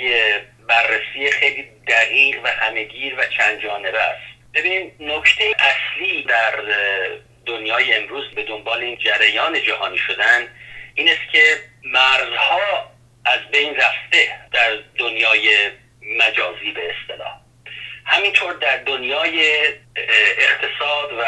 بررسی 0.71 1.31
خیلی 1.31 1.67
دقیق 1.87 2.39
و 2.43 2.47
همهگیر 2.47 3.15
و 3.19 3.25
چند 3.37 3.61
جانبه 3.61 4.01
است. 4.01 4.21
ببین 4.53 4.91
نکته 4.99 5.55
اصلی 5.59 6.23
در 6.23 6.63
دنیای 7.45 7.93
امروز 7.93 8.31
به 8.35 8.43
دنبال 8.43 8.79
این 8.79 8.97
جریان 8.97 9.61
جهانی 9.61 9.97
شدن 9.97 10.47
این 10.95 11.09
است 11.09 11.31
که 11.31 11.57
مرزها 11.83 12.91
از 13.25 13.39
بین 13.51 13.75
رفته 13.75 14.39
در 14.51 14.79
دنیای 14.97 15.69
مجازی 16.19 16.71
به 16.71 16.81
اصطلاح. 16.89 17.41
همینطور 18.05 18.53
در 18.53 18.77
دنیای 18.77 19.67
اقتصاد 20.37 21.13
و 21.19 21.23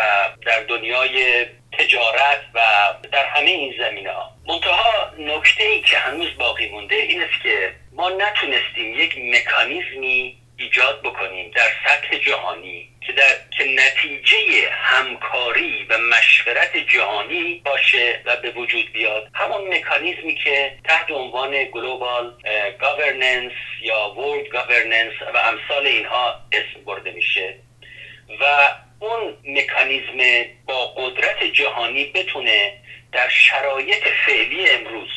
در 0.45 0.59
دنیای 0.63 1.45
تجارت 1.71 2.41
و 2.53 2.59
در 3.11 3.25
همه 3.25 3.49
این 3.49 3.75
زمینه 3.77 4.11
ها 4.11 4.31
منتها 4.47 5.13
نکته 5.17 5.63
ای 5.63 5.81
که 5.81 5.97
هنوز 5.97 6.37
باقی 6.37 6.69
مونده 6.69 6.95
این 6.95 7.21
است 7.21 7.43
که 7.43 7.73
ما 7.91 8.09
نتونستیم 8.09 8.99
یک 8.99 9.17
مکانیزمی 9.17 10.42
ایجاد 10.63 11.01
بکنیم 11.01 11.51
در 11.51 11.69
سطح 11.85 12.17
جهانی 12.17 12.89
که 13.01 13.13
در 13.13 13.35
که 13.57 13.63
نتیجه 13.63 14.69
همکاری 14.71 15.85
و 15.89 15.97
مشورت 15.97 16.77
جهانی 16.77 17.61
باشه 17.65 18.21
و 18.25 18.35
به 18.35 18.49
وجود 18.51 18.91
بیاد. 18.93 19.27
همون 19.33 19.73
مکانیزمی 19.73 20.35
که 20.35 20.71
تحت 20.83 21.11
عنوان 21.11 21.63
global 21.63 22.33
governance 22.81 23.51
یا 23.81 24.13
world 24.17 24.47
governance 24.47 25.13
و 25.33 25.37
امثال 25.37 25.87
اینها 25.87 26.35
اسم 26.51 26.85
برده 26.85 27.11
میشه 27.11 27.55
و 28.41 28.69
اون 28.99 29.37
مکانیزم 29.47 30.49
با 30.65 30.87
قدرت 30.87 31.43
جهانی 31.43 32.05
بتونه 32.05 32.73
در 33.11 33.29
شرایط 33.29 34.07
فعلی 34.25 34.69
امروز 34.69 35.09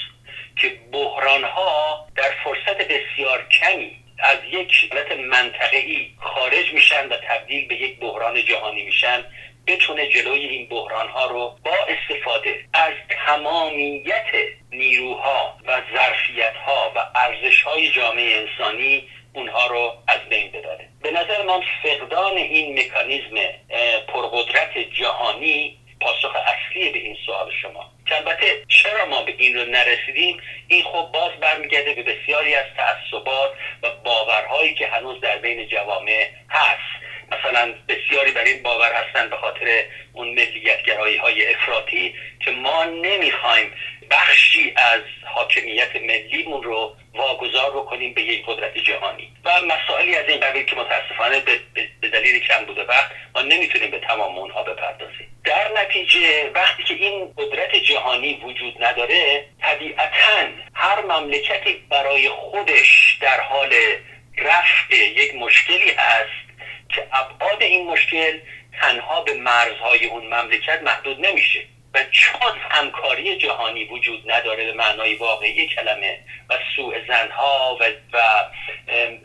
که 0.57 0.69
بحران 0.93 1.45
ها 1.45 2.07
در 2.17 2.35
فرصت 2.45 2.89
بسیار 2.89 3.47
کمی 3.61 4.06
از 4.19 4.39
یک 4.51 4.93
حالت 4.93 5.13
منطقه‌ای 5.13 6.11
خارج 6.19 6.73
میشن 6.73 7.09
و 7.09 7.17
تبدیل 7.29 7.69
به 7.69 7.75
یک 7.75 8.01
بحران 8.01 8.45
جهانی 8.45 8.83
میشن. 8.83 9.25
بتونه 9.67 10.09
جلوی 10.09 10.47
این 10.47 10.69
بحران 10.69 11.09
ها 11.09 11.27
رو 11.27 11.57
با 11.65 11.77
استفاده 11.89 12.65
از 12.73 12.93
تمامیت 13.27 14.27
نیروها 14.71 15.59
و 15.67 15.83
ظرفیت 15.95 16.55
ها 16.67 16.93
و 16.97 16.99
ارزش 17.15 17.63
های 17.63 17.91
جامعه 17.91 18.37
انسانی 18.37 19.09
اونها 19.33 19.67
رو 19.67 19.93
از 20.09 20.21
بین 20.29 20.51
ببره 20.51 20.89
به 21.03 21.11
نظر 21.11 21.43
من 21.43 21.61
فقدان 21.83 22.37
این 22.37 22.79
مکانیزم 22.79 23.35
پرقدرت 24.09 24.79
جهانی 24.79 25.79
پاسخ 26.01 26.37
اصلی 26.37 26.91
به 26.93 26.99
این 26.99 27.17
سوال 27.27 27.51
شما. 27.63 27.96
البته 28.13 28.65
چرا 28.69 29.07
ما 29.07 29.23
به 29.23 29.35
این 29.39 29.57
رو 29.57 29.65
نرسیدیم؟ 29.65 30.41
این 30.69 30.85
خب 30.85 31.11
باز 31.13 31.33
برمیگرده 31.41 31.95
به 31.95 32.03
بسیاری 32.03 32.55
از 32.55 32.65
تعصبات 32.77 33.51
و 33.83 33.91
باورهایی 34.05 34.75
که 34.75 34.87
هنوز 34.87 35.21
در 35.21 35.39
بین 35.39 35.69
جوامع 35.69 36.31
هست. 36.51 37.06
مثلا 37.33 37.75
بسیاری 37.89 38.31
بر 38.31 38.45
این 38.45 38.63
باور 38.63 38.93
هستن 38.93 39.31
به 39.31 39.37
خاطر 39.37 39.85
اون 40.13 40.29
ملیتگرایی 40.29 41.17
های 41.17 41.55
افراطی 41.55 42.15
که 42.45 42.51
ما 42.51 42.85
نمی‌خوایم 42.85 43.73
بخشی 44.11 44.73
از 44.77 45.01
حاکمیت 45.25 45.97
ملیمون 45.97 46.63
رو 46.63 46.97
واگذار 47.15 47.71
بکنیم 47.71 48.15
به 48.15 48.23
یک 48.23 48.47
قدرت 48.47 48.79
جهانی. 48.79 49.33
و 49.45 49.51
مسائلی 49.61 50.17
از 50.17 50.29
این 50.29 50.41
قبیل 50.41 50.65
که 50.65 50.77
متاسفانه 50.77 51.41
به 52.01 52.09
دلیل 52.09 52.41
کم 52.41 52.65
بوده 52.65 52.85
وقت 52.85 53.11
ما 53.35 53.43
نمی‌تونیم 53.43 53.91
به 53.91 53.99
تمام 53.99 54.39
اونها 54.39 54.63
بپردازیم. 54.63 55.41
در 55.45 55.71
نتیجه 55.83 56.51
وقتی 56.55 56.83
که 56.83 56.95
این 56.95 57.35
قدرت 57.39 57.77
جهانی 57.77 58.41
وجود 58.45 58.85
نداره 58.85 59.45
طبیعتا 59.63 60.49
هر 60.75 61.03
مملکتی 61.03 61.87
برای 61.91 62.29
خودش 62.29 63.19
در 63.21 63.41
حال 63.41 63.75
رفع 64.39 64.95
یک 64.95 65.35
مشکلی 65.35 65.91
هست 65.91 66.46
که 66.89 67.07
ابعاد 67.13 67.63
این 67.63 67.87
مشکل 67.87 68.39
تنها 68.81 69.21
به 69.21 69.35
مرزهای 69.35 70.07
اون 70.07 70.27
مملکت 70.27 70.83
محدود 70.83 71.27
نمیشه. 71.27 71.61
و 71.97 71.99
چون 72.11 72.53
همکاری 72.71 73.37
جهانی 73.37 73.85
وجود 73.85 74.31
نداره 74.31 74.65
به 74.67 74.73
معنای 74.73 75.15
واقعی 75.15 75.67
کلمه 75.67 76.19
و 76.51 76.59
سوء 76.77 76.95
زنها 77.09 77.79
و, 77.81 77.85
و 78.13 78.21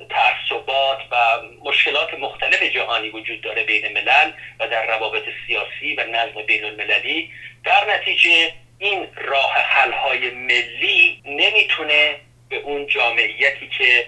تعصبات 0.10 1.00
و 1.12 1.16
مشکلات 1.64 2.14
مختلف 2.14 2.64
جهانی 2.64 3.10
وجود 3.10 3.42
داره 3.42 3.64
بین 3.64 3.88
ملل 3.94 4.32
و 4.60 4.68
در 4.68 4.88
روابط 4.88 5.24
سیاسی 5.48 5.96
و 5.96 6.04
نظم 6.04 6.42
بین 6.48 6.66
المللی 6.66 7.32
در 7.64 7.96
نتیجه 7.96 8.54
این 8.80 9.08
راه 9.16 9.54
حلهای 9.54 10.30
ملی 10.30 11.22
نمی‌تونه 11.26 12.16
به 12.50 12.56
اون 12.56 12.88
جامعیتی 12.88 13.68
که 13.78 14.08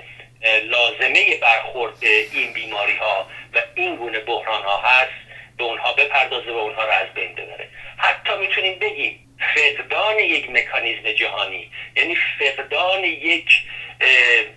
لازمه 0.63 1.37
برخورد 1.41 1.97
این 2.33 2.53
بیماری 2.53 2.95
ها 2.95 3.27
و 3.53 3.61
این 3.75 3.95
گونه 3.95 4.19
بحران 4.19 4.63
ها 4.63 4.77
هست 4.77 5.23
به 5.57 5.63
اونها 5.63 5.93
بپردازه 5.93 6.51
و 6.51 6.57
اونها 6.57 6.83
رو 6.83 6.91
از 6.91 7.13
بین 7.13 7.35
ببره 7.35 7.69
حتی 7.97 8.37
می‌تونیم 8.37 8.79
بگیم 8.79 9.37
فقدان 9.55 10.19
یک 10.19 10.49
مکانیزم 10.49 11.11
جهانی 11.11 11.71
یعنی 11.95 12.17
فقدان 12.39 13.03
یک 13.03 13.49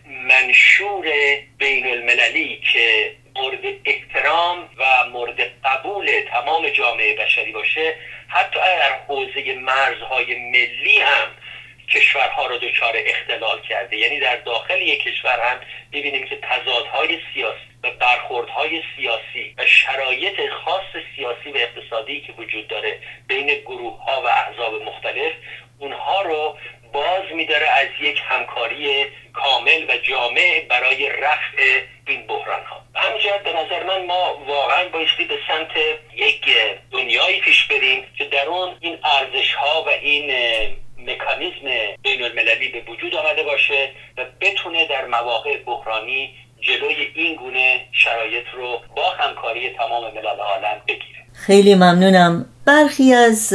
منشور 0.07 1.07
بین 1.59 1.87
المللی 1.87 2.61
که 2.73 3.17
مورد 3.37 3.65
احترام 3.85 4.69
و 4.77 5.09
مورد 5.13 5.41
قبول 5.65 6.11
تمام 6.31 6.69
جامعه 6.69 7.17
بشری 7.17 7.53
باشه 7.53 7.97
حتی 8.29 8.61
در 8.61 8.99
حوزه 9.09 9.55
مرزهای 9.55 10.35
ملی 10.35 10.99
هم 10.99 11.29
کشورها 11.89 12.47
رو 12.47 12.59
دچار 12.59 12.95
اختلال 12.97 13.61
کرده 13.61 13.97
یعنی 13.97 14.21
در 14.21 14.37
داخل 14.37 14.83
یک 14.83 15.03
کشور 15.03 15.41
هم 15.41 15.61
ببینیم 15.93 16.27
که 16.27 16.39
تضادهای 16.43 17.19
سیاسی 17.35 17.67
و 17.83 17.91
برخوردهای 17.91 18.83
سیاسی 18.97 19.55
و 19.59 19.67
شرایط 19.67 20.51
خاص 20.65 21.05
سیاسی 21.17 21.51
و 21.51 21.57
اقتصادی 21.57 22.21
که 22.21 22.33
وجود 22.33 22.69
داره 22.69 23.01
بین 23.29 23.47
گروه 23.47 24.05
ها 24.05 24.23
و 24.23 24.27
احزاب 24.27 24.83
مختلف 24.83 25.33
اونها 25.79 26.23
رو 26.23 26.59
باز 26.93 27.23
میداره 27.35 27.69
از 27.69 27.89
یک 28.01 28.23
همکاری 28.25 29.07
کامل 29.33 29.85
و 29.89 29.97
جامع 30.37 30.61
برای 30.69 31.09
رفع 31.09 31.81
این 32.07 32.27
بحران 32.27 32.65
ها 32.65 32.83
همجرد 32.95 33.43
به 33.43 33.53
نظر 33.53 33.83
من 33.83 34.07
ما 34.07 34.45
واقعا 34.47 34.89
بایستی 34.89 35.25
به 35.25 35.39
سمت 35.49 35.71
یک 36.15 36.45
دنیایی 36.91 37.41
پیش 37.41 37.65
بریم 37.65 38.05
که 38.19 38.25
در 38.25 38.47
اون 38.47 38.77
این 38.81 38.99
ارزش 39.05 39.55
ها 39.55 39.83
و 39.83 39.89
این 39.89 40.31
مکانیزم 40.99 41.97
بین 42.03 42.23
المللی 42.23 42.69
به 42.69 42.81
وجود 42.93 43.15
آمده 43.15 43.43
باشه 43.43 43.91
و 44.17 44.25
بتونه 44.41 44.87
در 44.87 45.07
مواقع 45.07 45.57
بحرانی 45.57 46.35
جلوی 46.61 46.95
این 47.15 47.37
گونه 47.37 47.81
شرایط 47.93 48.45
رو 48.57 48.79
با 48.97 49.11
همکاری 49.19 49.71
تمام 49.71 50.05
ملل 50.15 50.27
عالم 50.27 50.83
بگیره. 50.89 51.17
خیلی 51.33 51.75
ممنونم. 51.75 52.47
برخی 52.65 53.13
از 53.13 53.55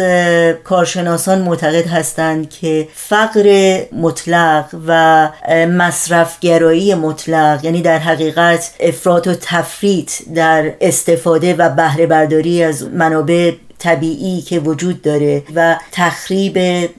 کارشناسان 0.63 1.41
معتقد 1.41 1.87
هستند 1.87 2.49
که 2.49 2.87
فقر 2.93 3.77
مطلق 3.91 4.65
و 4.87 5.29
مصرفگرایی 5.67 6.93
مطلق 6.93 7.59
یعنی 7.65 7.81
در 7.81 7.97
حقیقت 7.97 8.75
افراط 8.79 9.27
و 9.27 9.33
تفریط 9.33 10.11
در 10.35 10.73
استفاده 10.81 11.53
و 11.53 11.69
بهره 11.69 12.05
برداری 12.05 12.63
از 12.63 12.83
منابع 12.83 13.51
طبیعی 13.83 14.41
که 14.41 14.59
وجود 14.59 15.01
داره 15.01 15.43
و 15.55 15.75
تخریب 15.91 16.57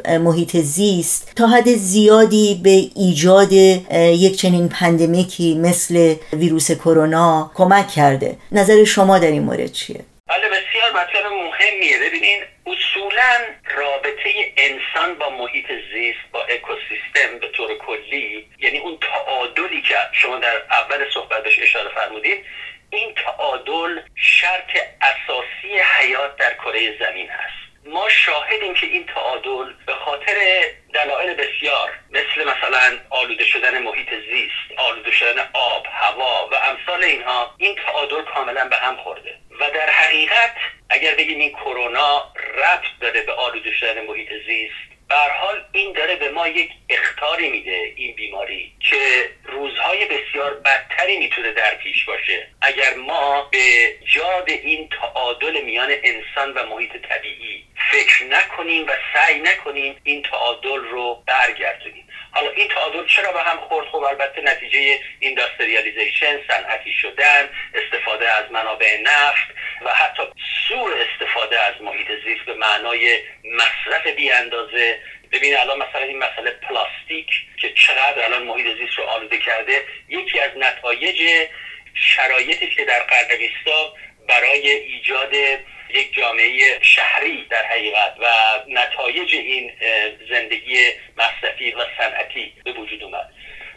محیط 0.09 0.57
زیست 0.57 1.33
تا 1.37 1.47
حد 1.47 1.69
زیادی 1.69 2.61
به 2.65 2.77
ایجاد 2.97 3.53
یک 3.53 4.37
چنین 4.37 4.69
پندمیکی 4.69 5.55
مثل 5.55 6.15
ویروس 6.33 6.73
کرونا 6.73 7.51
کمک 7.55 7.89
کرده 7.89 8.37
نظر 8.53 8.85
شما 8.85 9.19
در 9.19 9.27
این 9.31 9.43
مورد 9.43 9.73
چیه؟ 9.73 10.01
بله 10.29 10.49
بسیار 10.49 10.91
مطلب 10.91 11.27
مهمیه 11.27 11.99
ببینین 11.99 12.41
اصولا 12.67 13.39
رابطه 13.77 14.31
انسان 14.57 15.15
با 15.19 15.31
محیط 15.31 15.67
زیست 15.67 16.19
با 16.33 16.41
اکوسیستم 16.45 17.39
به 17.41 17.49
طور 17.49 17.69
کلی 17.87 18.47
یعنی 18.59 18.79
اون 18.79 18.99
تعادلی 19.01 19.83
که 19.83 19.95
شما 20.13 20.37
در 20.39 20.63
اول 20.71 21.11
صحبتش 21.15 21.59
اشاره 21.63 21.89
فرمودید 21.95 22.45
این 22.93 23.15
تعادل 23.15 24.01
شرط 24.15 24.71
اساسی 25.03 25.81
حیات 25.99 26.37
در 26.37 26.55
کره 26.55 26.99
زمین 26.99 27.29
هست 27.29 27.63
ما 27.85 28.09
شاهدیم 28.09 28.75
که 28.75 28.87
این 28.87 29.07
تعادل 29.07 29.73
به 29.87 29.95
خاطر 29.95 30.35
دلایل 30.95 31.35
بسیار 31.35 31.91
مثل 32.11 32.45
مثلا 32.51 32.99
آلوده 33.11 33.45
شدن 33.45 33.83
محیط 33.83 34.09
زیست 34.09 34.81
آلوده 34.81 35.11
شدن 35.11 35.49
آب 35.53 35.87
هوا 35.91 36.49
و 36.53 36.55
امثال 36.55 37.05
اینها 37.05 37.55
این 37.59 37.75
تعادل 37.75 38.23
کاملا 38.23 38.69
به 38.69 38.77
هم 38.77 38.97
خورده. 38.97 39.39
و 39.61 39.71
در 39.71 39.91
حقیقت 39.91 40.55
اگر 40.91 41.15
بگیم 41.15 41.41
این 41.41 41.53
کرونا 41.53 42.33
ربط 42.55 42.85
داره 43.01 43.23
به 43.23 43.33
آلوده 43.33 43.73
شدن 43.73 44.07
محیط 44.07 44.29
زیست 44.47 44.92
حال 45.15 45.65
این 45.73 45.93
داره 45.93 46.17
به 46.17 46.31
ما 46.31 46.49
یک 46.49 46.71
اختاری 46.89 47.51
میده 47.51 47.93
این 47.97 48.15
بیماری 48.15 48.73
که 48.91 49.31
روزهای 49.45 50.05
بسیار 50.05 50.55
بدتری 50.55 51.19
می‌تونه 51.19 51.53
در 51.53 51.75
پیش 51.75 52.05
باشه. 52.05 52.49
اگر 52.63 52.95
ما 52.95 53.49
به 53.53 53.97
جاد 54.15 54.51
این 54.51 54.89
تعادل 54.89 55.61
میان 55.61 55.91
انسان 56.03 56.53
و 56.53 56.67
محیط 56.67 56.97
طبیعی 57.09 57.65
فکر 57.91 58.25
نکنیم 58.25 58.87
و 58.87 58.91
سعی 59.15 59.41
نکنیم 59.41 59.97
این 60.05 60.23
تعادل 60.23 60.85
رو 60.91 61.23
برگردونیم. 61.27 62.02
حالا 62.33 62.51
این 62.51 62.69
تعادل 62.69 63.07
چرا 63.07 63.33
به 63.33 63.41
هم 63.43 63.61
خورد؟ 63.61 63.87
خب 63.87 64.03
البته 64.03 64.41
نتیجه 64.41 64.99
اینداستریالیزیشن 65.21 66.41
صنعتی 66.49 66.93
شدن 66.93 67.49
استفاده 67.75 68.29
از 68.33 68.53
منابع 68.53 69.01
نفت 69.03 69.47
و 69.83 69.91
حتی 69.91 70.23
سوء 70.69 70.91
استفاده 70.95 71.61
از 71.61 71.83
محیط 71.83 72.09
زیست 72.25 72.45
به 72.47 72.55
معنای 72.55 73.19
مصرف 73.45 74.07
بی 74.07 74.31
اندازه 74.31 74.99
ببین 75.33 75.57
الان 75.57 75.79
مثلا 75.79 76.03
این 76.03 76.19
مسئله 76.19 76.51
پلاستیک 76.51 77.27
که 77.57 77.73
چقدر 77.73 78.25
الان 78.25 78.43
محیط 78.43 78.79
زیست 78.79 78.99
رو 78.99 79.05
آلوده 79.05 79.39
کرده 79.39 79.85
یکی 80.09 80.41
از 80.41 80.51
نتایج 80.57 81.49
شرایطی 81.95 82.71
که 82.71 82.85
در 82.85 83.03
قرن 83.03 83.29
برای 84.29 84.71
ایجاد 84.71 85.33
یک 85.95 86.15
جامعه 86.15 86.79
شهری 86.83 87.47
در 87.51 87.65
حقیقت 87.65 88.15
و 88.19 88.27
نتایج 88.69 89.35
این 89.35 89.73
زندگی 90.29 90.91
مصرفی 91.17 91.73
و 91.73 91.85
صنعتی 91.99 92.53
به 92.65 92.73
وجود 92.73 93.03
اومد. 93.03 93.31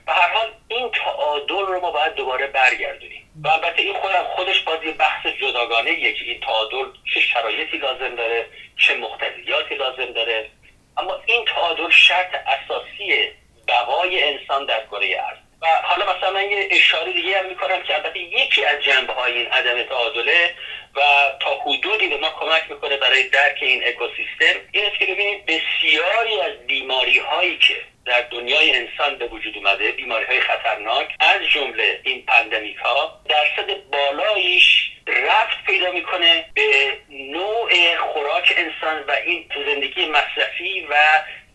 به 0.06 0.13
هر 0.13 0.30
حال 0.30 0.51
این 0.67 0.91
تعادل 0.91 1.65
رو 1.65 1.82
ما 1.82 1.91
باید 1.91 2.13
دوباره 2.13 2.47
برگردونیم. 2.47 3.32
و 3.43 3.47
البته 3.47 3.82
این 3.82 3.93
خودم 3.93 4.23
خودش 4.23 4.60
باز 4.60 4.84
یه 4.84 4.91
بحث 4.91 5.28
جداگانه 5.28 6.13
که 6.13 6.25
این 6.25 6.39
تعادل 6.41 6.86
چه 7.13 7.19
شرایطی 7.19 7.78
لازم 7.78 8.15
داره 8.15 8.45
چه 8.78 8.95
مقتضیاتی 8.95 9.75
لازم 9.75 10.13
داره. 10.13 10.49
اما 10.97 11.21
این 11.25 11.45
تعادل 11.45 11.89
شرط 11.89 12.36
اساسی 12.36 13.32
بقای 13.67 14.23
انسان 14.23 14.65
در 14.65 14.86
کره 14.86 15.23
ارض. 15.28 15.38
و 15.62 15.67
حالا 15.84 16.17
مثلا 16.17 16.32
من 16.32 16.51
یه 16.51 16.67
اشاره 16.71 17.13
دیگه 17.13 17.39
هم 17.39 17.45
می‌کنم 17.45 17.84
که 17.84 17.95
البته 17.95 18.19
یکی 18.19 18.65
از 18.65 18.84
جنبه 18.84 19.13
های 19.13 19.34
این 19.34 19.47
عدم 19.47 19.84
تعادله 19.84 20.56
و 20.95 21.01
تا 21.39 21.55
حدودی 21.55 22.08
به 22.08 22.17
ما 22.17 22.29
کمک 22.29 22.63
می‌کنه 22.71 22.97
برای 22.97 23.23
درک 23.23 23.58
این 23.62 23.84
اکوسیستم. 23.88 24.60
این 24.71 24.86
است 24.86 24.99
که 24.99 25.05
ببینید 25.05 25.45
بسیاری 25.45 26.41
از 26.41 26.67
بیماری 26.67 27.19
هایی 27.19 27.58
که 27.58 27.75
در 28.05 28.21
دنیای 28.21 28.75
انسان 28.75 29.17
به 29.17 29.27
وجود 29.27 29.58
اومده 29.58 29.91
بیماری 29.91 30.25
های 30.25 30.41
خطرناک 30.41 31.08
از 31.19 31.41
جمله 31.53 31.99
این 32.03 32.25
پندمیک 32.25 32.77
ها 32.77 33.21
درصد 33.29 33.75
بالایش 33.91 34.91
رفت 35.08 35.65
پیدا 35.65 35.91
می‌کنه 35.91 36.45
به 36.53 36.97
نوع 37.10 37.95
خوراک 37.97 38.53
انسان 38.58 39.03
و 39.08 39.12
این 39.25 39.49
زندگی 39.65 40.05
مصرفی 40.05 40.88
و 40.89 40.95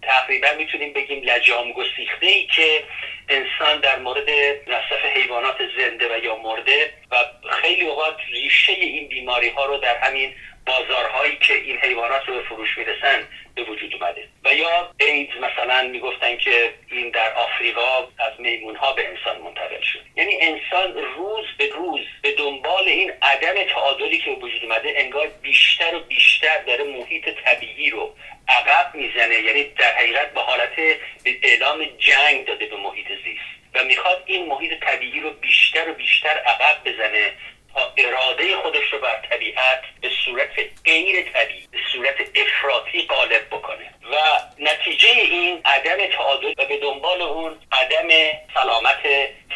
تقریبا 0.03 0.49
می‌تونیم 0.59 0.93
بگیم 0.93 1.23
لجام 1.23 1.73
گسیخته 1.73 2.27
ای 2.27 2.47
که 2.47 2.85
انسان 3.29 3.81
در 3.81 3.99
مورد 3.99 4.31
مصرف 4.67 5.05
حیوانات 5.15 5.57
زنده 5.79 6.15
و 6.15 6.25
یا 6.25 6.37
مرده 6.37 6.93
و 7.11 7.17
خیلی 7.51 7.83
اوقات 7.87 8.17
ریشه 8.33 8.73
این 8.73 9.09
بیماری 9.09 9.49
ها 9.49 9.65
رو 9.65 9.77
در 9.77 9.97
همین 9.97 10.35
بازارهایی 10.66 11.37
که 11.37 11.55
این 11.55 11.79
حیوانات 11.79 12.29
رو 12.29 12.35
به 12.35 12.42
فروش 12.42 12.79
می‌رسن 12.79 13.29
به 13.55 13.62
وجود 13.62 13.94
اومده. 13.94 14.29
و 14.44 14.55
یا 14.55 14.90
ایدز 15.01 15.37
مثلا 15.37 15.83
می‌گفتن 15.83 16.37
که 16.37 16.75
این 16.90 17.11
در 17.11 17.33
آفریقا 17.35 17.99
از 17.99 18.33
میمون 18.38 18.77
ها 18.77 18.92
به 18.92 19.09
انسان 19.09 19.42
منتقل 19.42 19.83
شد. 19.92 20.01
یعنی 20.16 20.37
انسان 20.40 20.94
روز 20.94 21.44
به 21.59 21.68
روز 21.75 22.01
به 22.23 22.33
دنبال 22.33 22.88
این 22.88 23.12
عدم 23.23 23.62
تعادلی 23.75 24.18
که 24.18 24.31
وجود 24.31 24.64
اومده 24.64 24.94
انگار 24.96 25.27
بیشتر 25.42 25.94
و 25.94 26.01
بیشتر 26.01 26.62
داره 26.66 26.85
محیط 26.85 27.29
طبیعی 27.44 27.90
رو 27.90 28.14
عقب 28.49 28.94
می‌زنه. 28.94 29.35
یعنی 29.35 29.64
در 29.64 29.94
حقیقت 29.94 30.35
به 30.35 30.40
حالت 30.40 30.73
اعلام 31.25 31.85
جنگ 31.99 32.46
داده 32.46 32.66
به 32.66 32.77
محیط 32.77 33.07
زیست. 33.25 33.75
و 33.75 33.85
می‌خواد 33.85 34.23
این 34.27 34.46
محیط 34.46 34.85
طبیعی 34.85 35.20
رو 35.20 35.31
بیشتر 35.31 35.90
و 35.90 35.94
بیشتر 35.94 36.38
عقب 36.38 36.85
بزنه 36.85 37.33
اراده 37.96 38.56
خودش 38.56 38.92
رو 38.92 38.98
بر 38.98 39.22
طبیعت 39.30 39.83
به 40.00 40.11
صورت 40.24 40.50
غیر 40.85 41.30
طبیعی 41.33 41.66
به 41.72 41.78
صورت 41.92 42.14
افراطی 42.35 43.06
غالب 43.06 43.46
بکنه. 43.46 43.94
و 44.12 44.16
نتیجه 44.59 45.09
این 45.09 45.61
عدم 45.64 46.06
تعادل 46.16 46.54
و 46.59 46.64
به 46.64 46.76
دنبال 46.76 47.22
اون 47.22 47.59
عدم 47.72 48.09
سلامت 48.54 49.02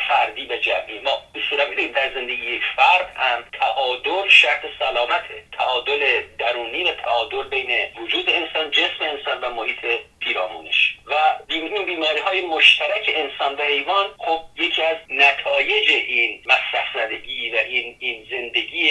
فردی 0.09 0.47
و 0.47 0.57
جمعی 0.57 0.99
ما 0.99 1.23
اصولا 1.35 1.67
می‌دونیم 1.67 1.93
در 1.93 2.15
زندگی 2.15 2.57
یک 2.57 2.63
فرد 2.77 3.13
هم 3.17 3.45
تعادل 3.53 4.29
شرط 4.29 4.61
سلامته 4.79 5.45
تعادل 5.53 6.23
درونی 6.39 6.85
و 6.85 6.93
تعادل 6.93 7.43
بین 7.43 7.79
وجود 8.03 8.31
انسان 8.31 8.71
جسم 8.71 9.01
انسان 9.01 9.41
و 9.41 9.51
محیط 9.51 10.01
پیرامونش. 10.25 10.97
و 11.07 11.15
این 11.49 11.85
بیماری 11.85 12.21
های 12.21 12.41
مشترک 12.41 13.11
انسان 13.15 13.55
و 13.55 13.63
حیوان 13.63 14.07
خب 14.19 14.41
یکی 14.57 14.83
از 14.83 14.97
نتایج 15.09 15.91
این 15.91 16.43
مصرف 16.47 16.87
زدگی 16.95 17.51
و 17.51 17.57
این 17.57 17.97
این 17.99 18.27
زندگی 18.31 18.91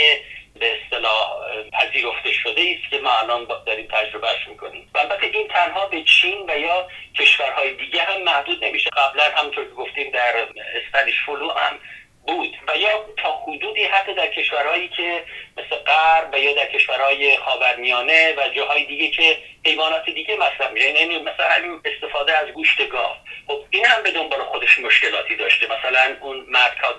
به 0.60 0.78
اصطلاح 0.78 1.30
پذیرفته 1.74 2.32
شده 2.32 2.62
است 2.62 2.92
که 2.92 3.00
ما 3.00 3.12
الان 3.12 3.48
داریم 3.66 3.88
تجربهش 3.92 4.48
می‌کنیم. 4.48 4.90
و 4.94 4.98
البته 4.98 5.24
این 5.34 5.48
تنها 5.48 5.86
به 5.86 6.04
چین 6.04 6.50
و 6.50 6.60
یا 6.60 6.88
کشورهای 7.20 7.74
دیگه 7.74 8.02
هم 8.02 8.22
محدود 8.22 8.66
نمیشه. 8.66 8.90
قبلا 8.90 9.24
همونطور 9.24 9.66
که 9.66 9.72
گفتیم 9.72 10.12
در 10.12 10.48
اسپانیش 10.76 11.16
فلو 11.26 11.50
هم 11.50 11.80
بود 12.28 12.58
و 12.68 12.78
یا 12.78 13.06
تا 13.18 13.32
حدودی 13.32 13.84
حتی 13.84 14.14
در 14.14 14.28
کشورهایی 14.28 14.88
که 14.88 15.24
مثل 15.58 15.76
غرب 15.76 16.30
و 16.34 16.40
یا 16.40 16.54
در 16.54 16.66
کشورهای 16.66 17.38
خاورمیانه 17.38 18.34
و 18.38 18.50
جاهای 18.56 18.86
دیگه 18.86 19.10
که 19.10 19.38
حیوانات 19.66 20.06
دیگه 20.06 20.36
مصرف 20.36 20.72
میشه. 20.72 20.90
یعنی 20.92 21.18
مثلا 21.18 21.50
همین 21.50 21.82
استفاده 21.86 22.38
از 22.38 22.48
گوشت 22.48 22.90
گاو. 22.90 23.16
خب 23.48 23.64
این 23.70 23.86
هم 23.86 24.04
به 24.04 24.12
دنبال 24.12 24.44
خودش 24.44 24.80
مشکلاتی 24.80 25.36
داشته. 25.36 25.66
مثلا 25.66 26.16
اون 26.22 26.46
مرکا 26.50 26.94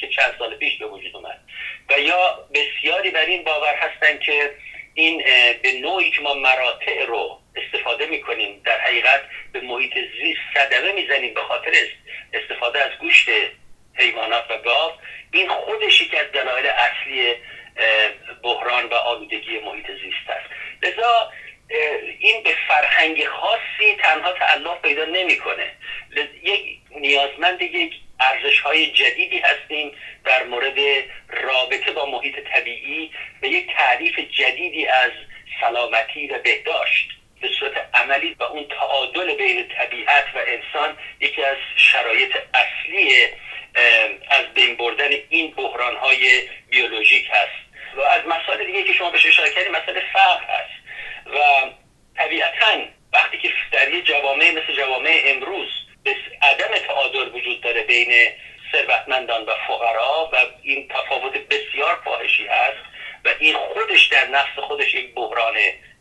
که 0.00 0.08
چند 0.08 0.34
سال 0.38 0.54
پیش 0.54 0.78
به 0.78 0.86
وجود 0.86 1.16
اومد. 1.16 1.40
و 1.90 2.00
یا 2.00 2.48
بسیاری 2.54 3.10
بر 3.10 3.24
این 3.24 3.44
باور 3.44 3.74
هستن 3.74 4.18
که 4.18 4.50
این 4.94 5.22
به 5.62 5.72
نوعی 5.72 6.10
که 6.10 6.20
ما 6.20 6.34
مراتع 6.34 7.04
رو 7.04 7.40
استفاده 7.56 8.06
می‌کنیم 8.06 8.62
در 8.64 8.80
حقیقت 8.80 9.22
به 9.52 9.60
محیط 9.60 9.92
زیست 9.94 10.40
صدمه 10.54 10.92
می‌زنیم 10.92 11.34
به 11.34 11.40
خاطر 11.40 11.72
استفاده 12.32 12.80
از 12.80 12.90
گوشت 13.00 13.28
حیوانات 13.94 14.50
و 14.50 14.58
گاو. 14.58 14.92
این 15.32 15.48
خودش 15.48 16.00
یکی 16.00 16.16
از 16.16 16.32
دلایل 16.32 16.66
اصلی 16.66 17.34
بحران 18.42 18.86
و 18.86 18.94
آلودگی 18.94 19.58
محیط 19.58 19.86
زیست 19.86 20.30
است. 20.30 20.50
لذا 20.82 21.32
این 22.18 22.42
به 22.42 22.56
فرهنگ 22.68 23.24
خاصی 23.24 23.96
تنها 24.02 24.32
تعلق 24.32 24.82
پیدا 24.82 25.04
نمی‌کنه. 25.04 25.72
یک 26.42 26.78
نیازمند 26.90 27.62
یک 27.62 27.94
ارزش 28.20 28.60
های 28.60 28.86
جدیدی 28.86 29.38
هستیم 29.38 29.92
در 30.24 30.44
مورد 30.44 30.78
رابطه 31.28 31.92
با 31.92 32.06
محیط 32.06 32.34
طبیعی 32.54 33.10
و 33.42 33.46
یک 33.46 33.66
تعریف 33.76 34.18
جدیدی 34.18 34.86
از 34.86 35.10
سلامتی 35.60 36.26
و 36.26 36.38
بهداشت. 36.38 37.08
به 37.40 37.48
صورت 37.48 37.88
عملی 37.94 38.36
و 38.38 38.42
اون 38.42 38.68
تعادل 38.68 39.34
بین 39.34 39.68
طبیعت 39.68 40.24
و 40.34 40.38
انسان 40.38 40.98
یکی 41.20 41.42
از 41.42 41.56
شرایط 41.76 42.36
اصلی 42.54 43.26
از 44.30 44.54
بین 44.54 44.76
بردن 44.76 45.10
این 45.28 45.50
بحران 45.50 45.96
های 45.96 46.48
بیولوژیک 46.70 47.26
هست. 47.30 47.96
و 47.96 48.00
از 48.00 48.22
مسائل 48.26 48.66
دیگه 48.66 48.82
که 48.82 48.92
شما 48.92 49.10
بهش 49.10 49.26
اشاره 49.26 49.50
کردید 49.50 49.72
مسئله 49.72 50.02
فقر 50.12 50.44
هست. 50.44 50.80
و 51.26 51.38
طبیعتا 52.16 52.78
وقتی 53.12 53.38
که 53.38 53.52
در 53.72 53.94
یه 53.94 54.02
جوامع 54.02 54.50
مثل 54.50 54.76
جوامع 54.76 55.22
امروز 55.24 55.68
عدم 56.42 56.78
تعادل 56.86 57.34
وجود 57.34 57.60
داره 57.60 57.82
بین 57.82 58.30
ثروتمندان 58.72 59.42
و 59.44 59.54
فقرا 59.68 60.30
و 60.32 60.36
این 60.62 60.88
تفاوت 60.88 61.32
بسیار 61.32 62.00
فاحشی 62.04 62.46
هست 62.46 62.84
و 63.24 63.28
این 63.38 63.56
خودش 63.56 64.06
در 64.06 64.26
نفس 64.26 64.58
خودش 64.58 64.94
یک 64.94 65.14
بحران 65.14 65.54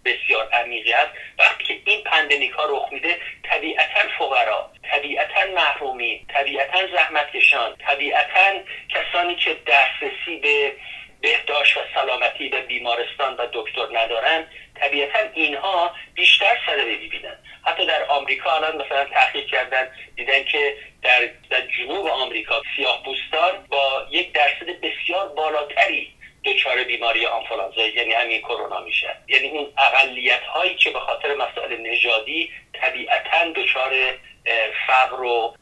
بسیار 0.06 0.50
عمیقی 0.50 0.94
است. 0.94 1.12
وقتی 1.40 1.64
که 1.64 1.82
این 1.86 2.04
پندمیک 2.04 2.52
ها 2.52 2.66
رخ 2.66 2.94
میده 2.94 3.18
طبیعتا 3.44 4.00
فقرا 4.18 4.72
طبیعتا 4.92 5.46
محرومی 5.56 6.26
طبیعتا 6.34 6.88
زحمتکشان 6.88 7.76
طبیعتا 7.76 8.60
کسانی 8.90 9.36
که 9.36 9.58
دسترسی 9.68 10.36
به 10.42 10.74
بهداشت 11.22 11.78
و 11.78 11.80
سلامتی 11.96 12.50
به 12.50 12.62
بیمارستان 12.62 13.36
و 13.36 13.48
دکتر 13.54 13.88
ندارن 14.00 14.48
طبیعتا 14.76 15.20
اینها 15.34 15.96
بیشتر 16.14 16.58
صدمه 16.66 16.96
می‌بینن. 16.98 17.38
حتی 17.66 17.86
در 17.86 18.04
آمریکا 18.04 18.56
الان 18.56 18.86
مثلا 18.86 19.06
تحقیق 19.06 19.46
کردن 19.46 19.92
دیدن 20.16 20.44
که 20.44 20.76
در, 21.02 21.30
در 21.50 21.62
جنوب 21.62 22.08
آمریکا 22.08 22.62
سیاه 22.76 23.04
بوستان 23.04 23.66
با 23.70 24.08
یک 24.12 24.34
درصد 24.34 24.66
بسیار 24.82 25.28
بالاتری 25.28 26.14
دچار 26.44 26.84
بیماری 26.84 27.26
آنفولانزا 27.26 27.88
یعنی 27.88 28.14
همین 28.14 28.42
کرونا 28.42 28.80
میشه. 28.80 29.16
یعنی 29.28 29.50
اون 29.50 29.74
اقلیت 29.78 30.44
هایی 30.44 30.76
که 30.76 30.90
به 30.90 31.00
خاطر 31.00 31.36
مسائل 31.36 31.78
نژادی 31.82 32.52
طبیعتا 32.74 33.52
دچار 33.56 33.94
فقر 34.88 35.24
و 35.24 35.56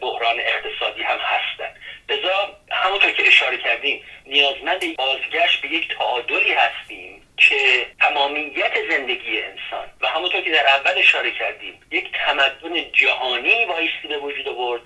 بحران 0.00 0.40
اقتصادی 0.40 1.02
هم 1.02 1.18
هستن. 1.18 1.74
لذا 2.08 2.56
همونطور 2.70 3.10
که 3.10 3.26
اشاره 3.26 3.56
کردیم 3.56 4.02
نیازمند 4.26 4.96
بازگشت 4.96 5.62
به 5.62 5.68
یک 5.68 5.88
تعادلی 5.88 6.52
هستیم 6.52 7.22
که 7.36 7.86
تمامیت 8.00 8.72
زندگی 8.90 9.42
انسان 9.42 9.88
و 10.00 10.06
همونطور 10.06 10.40
که 10.40 10.50
در 10.50 10.66
اول 10.66 10.98
اشاره 10.98 11.30
کردیم 11.30 11.80
یک 11.90 12.12
تمدن 12.12 12.92
جهانی 12.92 13.66
بایستی 13.66 14.08
به 14.08 14.18
وجود 14.18 14.48
آورد 14.48 14.82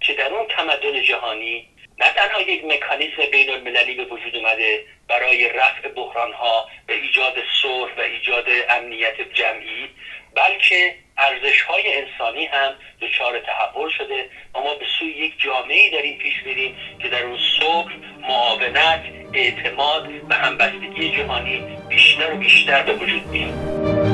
که 0.00 0.14
در 0.14 0.34
اون 0.34 0.46
تمدن 0.48 1.02
جهانی 1.02 1.68
نه 1.98 2.06
تنها 2.16 2.40
یک 2.40 2.64
مکانیزم 2.64 3.30
بین 3.32 3.50
المللی 3.50 3.94
به 3.94 4.04
وجود 4.04 4.36
اومده 4.36 4.84
برای 5.08 5.48
رفع 5.48 5.88
بحران 5.88 6.32
ها 6.32 6.68
و 6.88 6.92
ایجاد 6.92 7.34
صلح 7.62 7.94
و 7.98 8.00
ایجاد 8.00 8.44
امنیت 8.70 9.20
جمعی 9.34 9.88
بلکه 10.34 10.94
ارزش 11.18 11.62
های 11.62 11.96
انسانی 11.96 12.46
هم 12.46 12.74
دچار 13.00 13.38
تحول 13.38 13.90
شده. 13.90 14.28
و 14.54 14.58
ما 14.58 14.74
به 14.74 14.84
سوی 14.98 15.08
یک 15.08 15.40
جامعه 15.40 15.90
داریم 15.90 16.18
پیش 16.18 16.34
میریم 16.46 16.76
که 17.02 17.08
در 17.08 17.22
اون 17.22 17.38
صبح 17.60 17.92
معاونت 18.20 19.02
اعتماد 19.34 20.08
و 20.28 20.34
همبستگی 20.34 21.16
جهانی 21.16 21.62
بیشتر 21.88 22.34
و 22.34 22.36
بیشتر 22.36 22.82
به 22.82 22.92
وجود 22.92 23.26
میاد. 23.26 24.11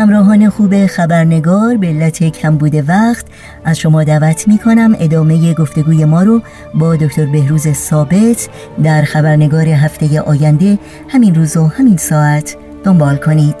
همراهان 0.00 0.50
خوب 0.50 0.86
خبرنگار 0.86 1.76
به 1.76 1.86
علت 1.86 2.24
کمبود 2.24 2.88
وقت 2.88 3.26
از 3.64 3.78
شما 3.78 4.04
دعوت 4.04 4.48
می 4.48 4.58
کنم 4.58 4.96
ادامه 4.98 5.54
گفتگوی 5.54 6.04
ما 6.04 6.22
رو 6.22 6.42
با 6.74 6.96
دکتر 6.96 7.26
بهروز 7.26 7.68
ثابت 7.68 8.48
در 8.82 9.02
خبرنگار 9.02 9.68
هفته 9.68 10.20
آینده 10.20 10.78
همین 11.08 11.34
روز 11.34 11.56
و 11.56 11.66
همین 11.66 11.96
ساعت. 11.96 12.56
دنبال 12.84 13.16
کنید. 13.16 13.56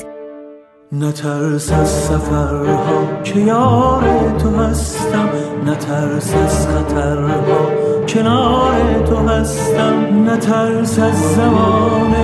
نترس 0.92 1.72
از 1.72 1.88
سفرها 1.88 3.22
که 3.24 3.40
یار 3.40 4.34
تو 4.38 4.56
هستم. 4.56 5.28
نترس 5.66 6.34
از 6.34 6.66
خطرها 6.66 7.70
کنار 8.08 9.04
تو 9.06 9.28
هستم. 9.28 10.30
نترس 10.30 10.98
از 10.98 11.34
زمانه 11.36 12.19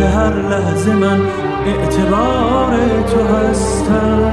که 0.00 0.06
هر 0.06 0.34
لحظه 0.48 0.94
من 0.94 1.20
اعتبار 1.66 2.72
تو 3.06 3.34
هستم. 3.34 4.32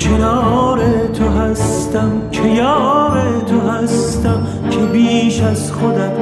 کنار 0.00 0.80
تو 1.14 1.28
هستم 1.28 2.10
که 2.32 2.48
یار 2.48 3.40
تو 3.46 3.70
هستم 3.70 4.46
که 4.70 4.78
بیش 4.78 5.42
از 5.42 5.72
خودت 5.72 6.12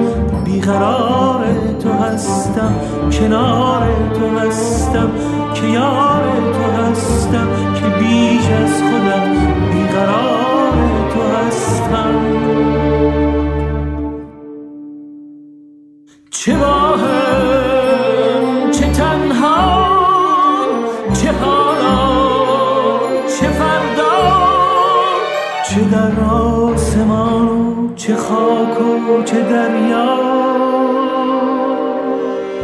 بیقرار 0.44 1.44
تو 1.82 1.92
هستم. 1.92 2.74
کنار 3.12 3.88
تو 4.14 4.38
هستم 4.38 5.10
که 5.54 5.66
یار 5.66 6.24
تو 6.52 6.82
هستم 6.82 7.48
که 7.74 7.88
بیش 7.98 8.46
از 8.50 8.82
خودت 8.82 9.28
بیقرار 9.72 10.72
تو 11.14 11.20
هستم. 11.38 12.85
چه 28.06 28.16
خاک 28.16 28.80
و 28.80 29.22
چه 29.24 29.42
دریا. 29.42 30.16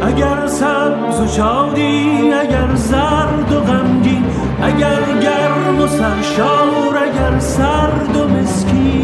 اگر 0.01 0.47
سبز 0.47 1.21
و 1.21 1.27
شادی 1.27 2.31
اگر 2.41 2.75
زرد 2.75 3.51
و 3.51 3.59
غمگین 3.59 4.25
اگر 4.61 5.19
گرم 5.21 5.81
و 5.81 5.87
سرشار 5.87 6.97
اگر 6.97 7.39
سرد 7.39 8.17
و 8.17 8.27
مسکی 8.27 9.03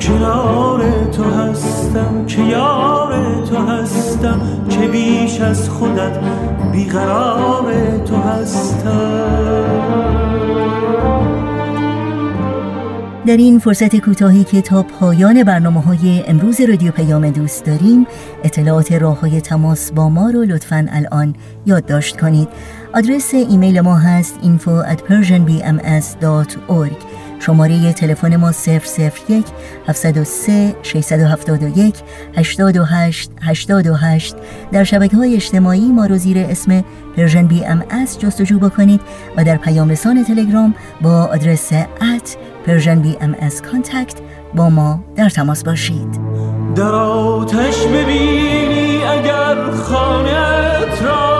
کنار 0.00 0.82
تو 1.16 1.24
هستم 1.24 2.26
که 2.26 2.42
یار 2.42 3.14
تو 3.50 3.56
هستم 3.56 4.40
چه 4.68 4.88
بیش 4.88 5.40
از 5.40 5.70
خودت 5.70 6.18
بیقرار 6.72 7.72
تو 8.06 8.16
هستم. 8.16 9.94
در 13.26 13.36
این 13.36 13.58
فرصت 13.58 13.96
کوتاهی 13.96 14.44
که 14.44 14.62
تا 14.62 14.82
پایان 14.82 15.44
برنامه 15.44 15.80
های 15.80 16.22
امروز 16.26 16.60
رادیو 16.60 16.92
پیام 16.92 17.30
دوست 17.30 17.64
داریم 17.64 18.06
اطلاعات 18.44 18.92
راه 18.92 19.20
های 19.20 19.40
تماس 19.40 19.92
با 19.92 20.08
ما 20.08 20.30
رو 20.30 20.42
لطفا 20.42 20.86
الان 20.90 21.34
یادداشت 21.66 22.20
کنید. 22.20 22.48
آدرس 22.94 23.34
ایمیل 23.34 23.80
ما 23.80 23.98
هست 23.98 24.38
info 24.42 24.84
شماره 27.46 27.92
تلفن 27.92 28.36
ما 28.36 28.52
001 28.52 29.44
703 29.88 30.74
671 30.82 31.94
828 32.36 33.30
828 33.42 34.36
در 34.72 34.84
شبکه 34.84 35.16
های 35.16 35.34
اجتماعی 35.34 35.92
ما 35.92 36.06
رو 36.06 36.16
زیر 36.16 36.38
اسم 36.38 36.84
Persian 37.16 37.46
BM 37.46 37.84
جستجو 38.18 38.58
بکنید 38.58 39.00
و 39.36 39.44
در 39.44 39.56
پیام 39.56 39.88
رسان 39.88 40.24
تلگرام 40.24 40.74
با 41.02 41.22
آدرس 41.22 41.72
at 41.72 42.36
Persian 42.66 43.00
BM 43.00 43.36
contact 43.70 44.16
با 44.54 44.70
ما 44.70 45.04
در 45.16 45.28
تماس 45.28 45.64
باشید. 45.64 46.20
در 46.76 46.94
آتش 46.94 47.86
ببینی 47.86 49.02
اگر 49.02 49.70
خانه‌ات 49.70 51.02
را 51.02 51.33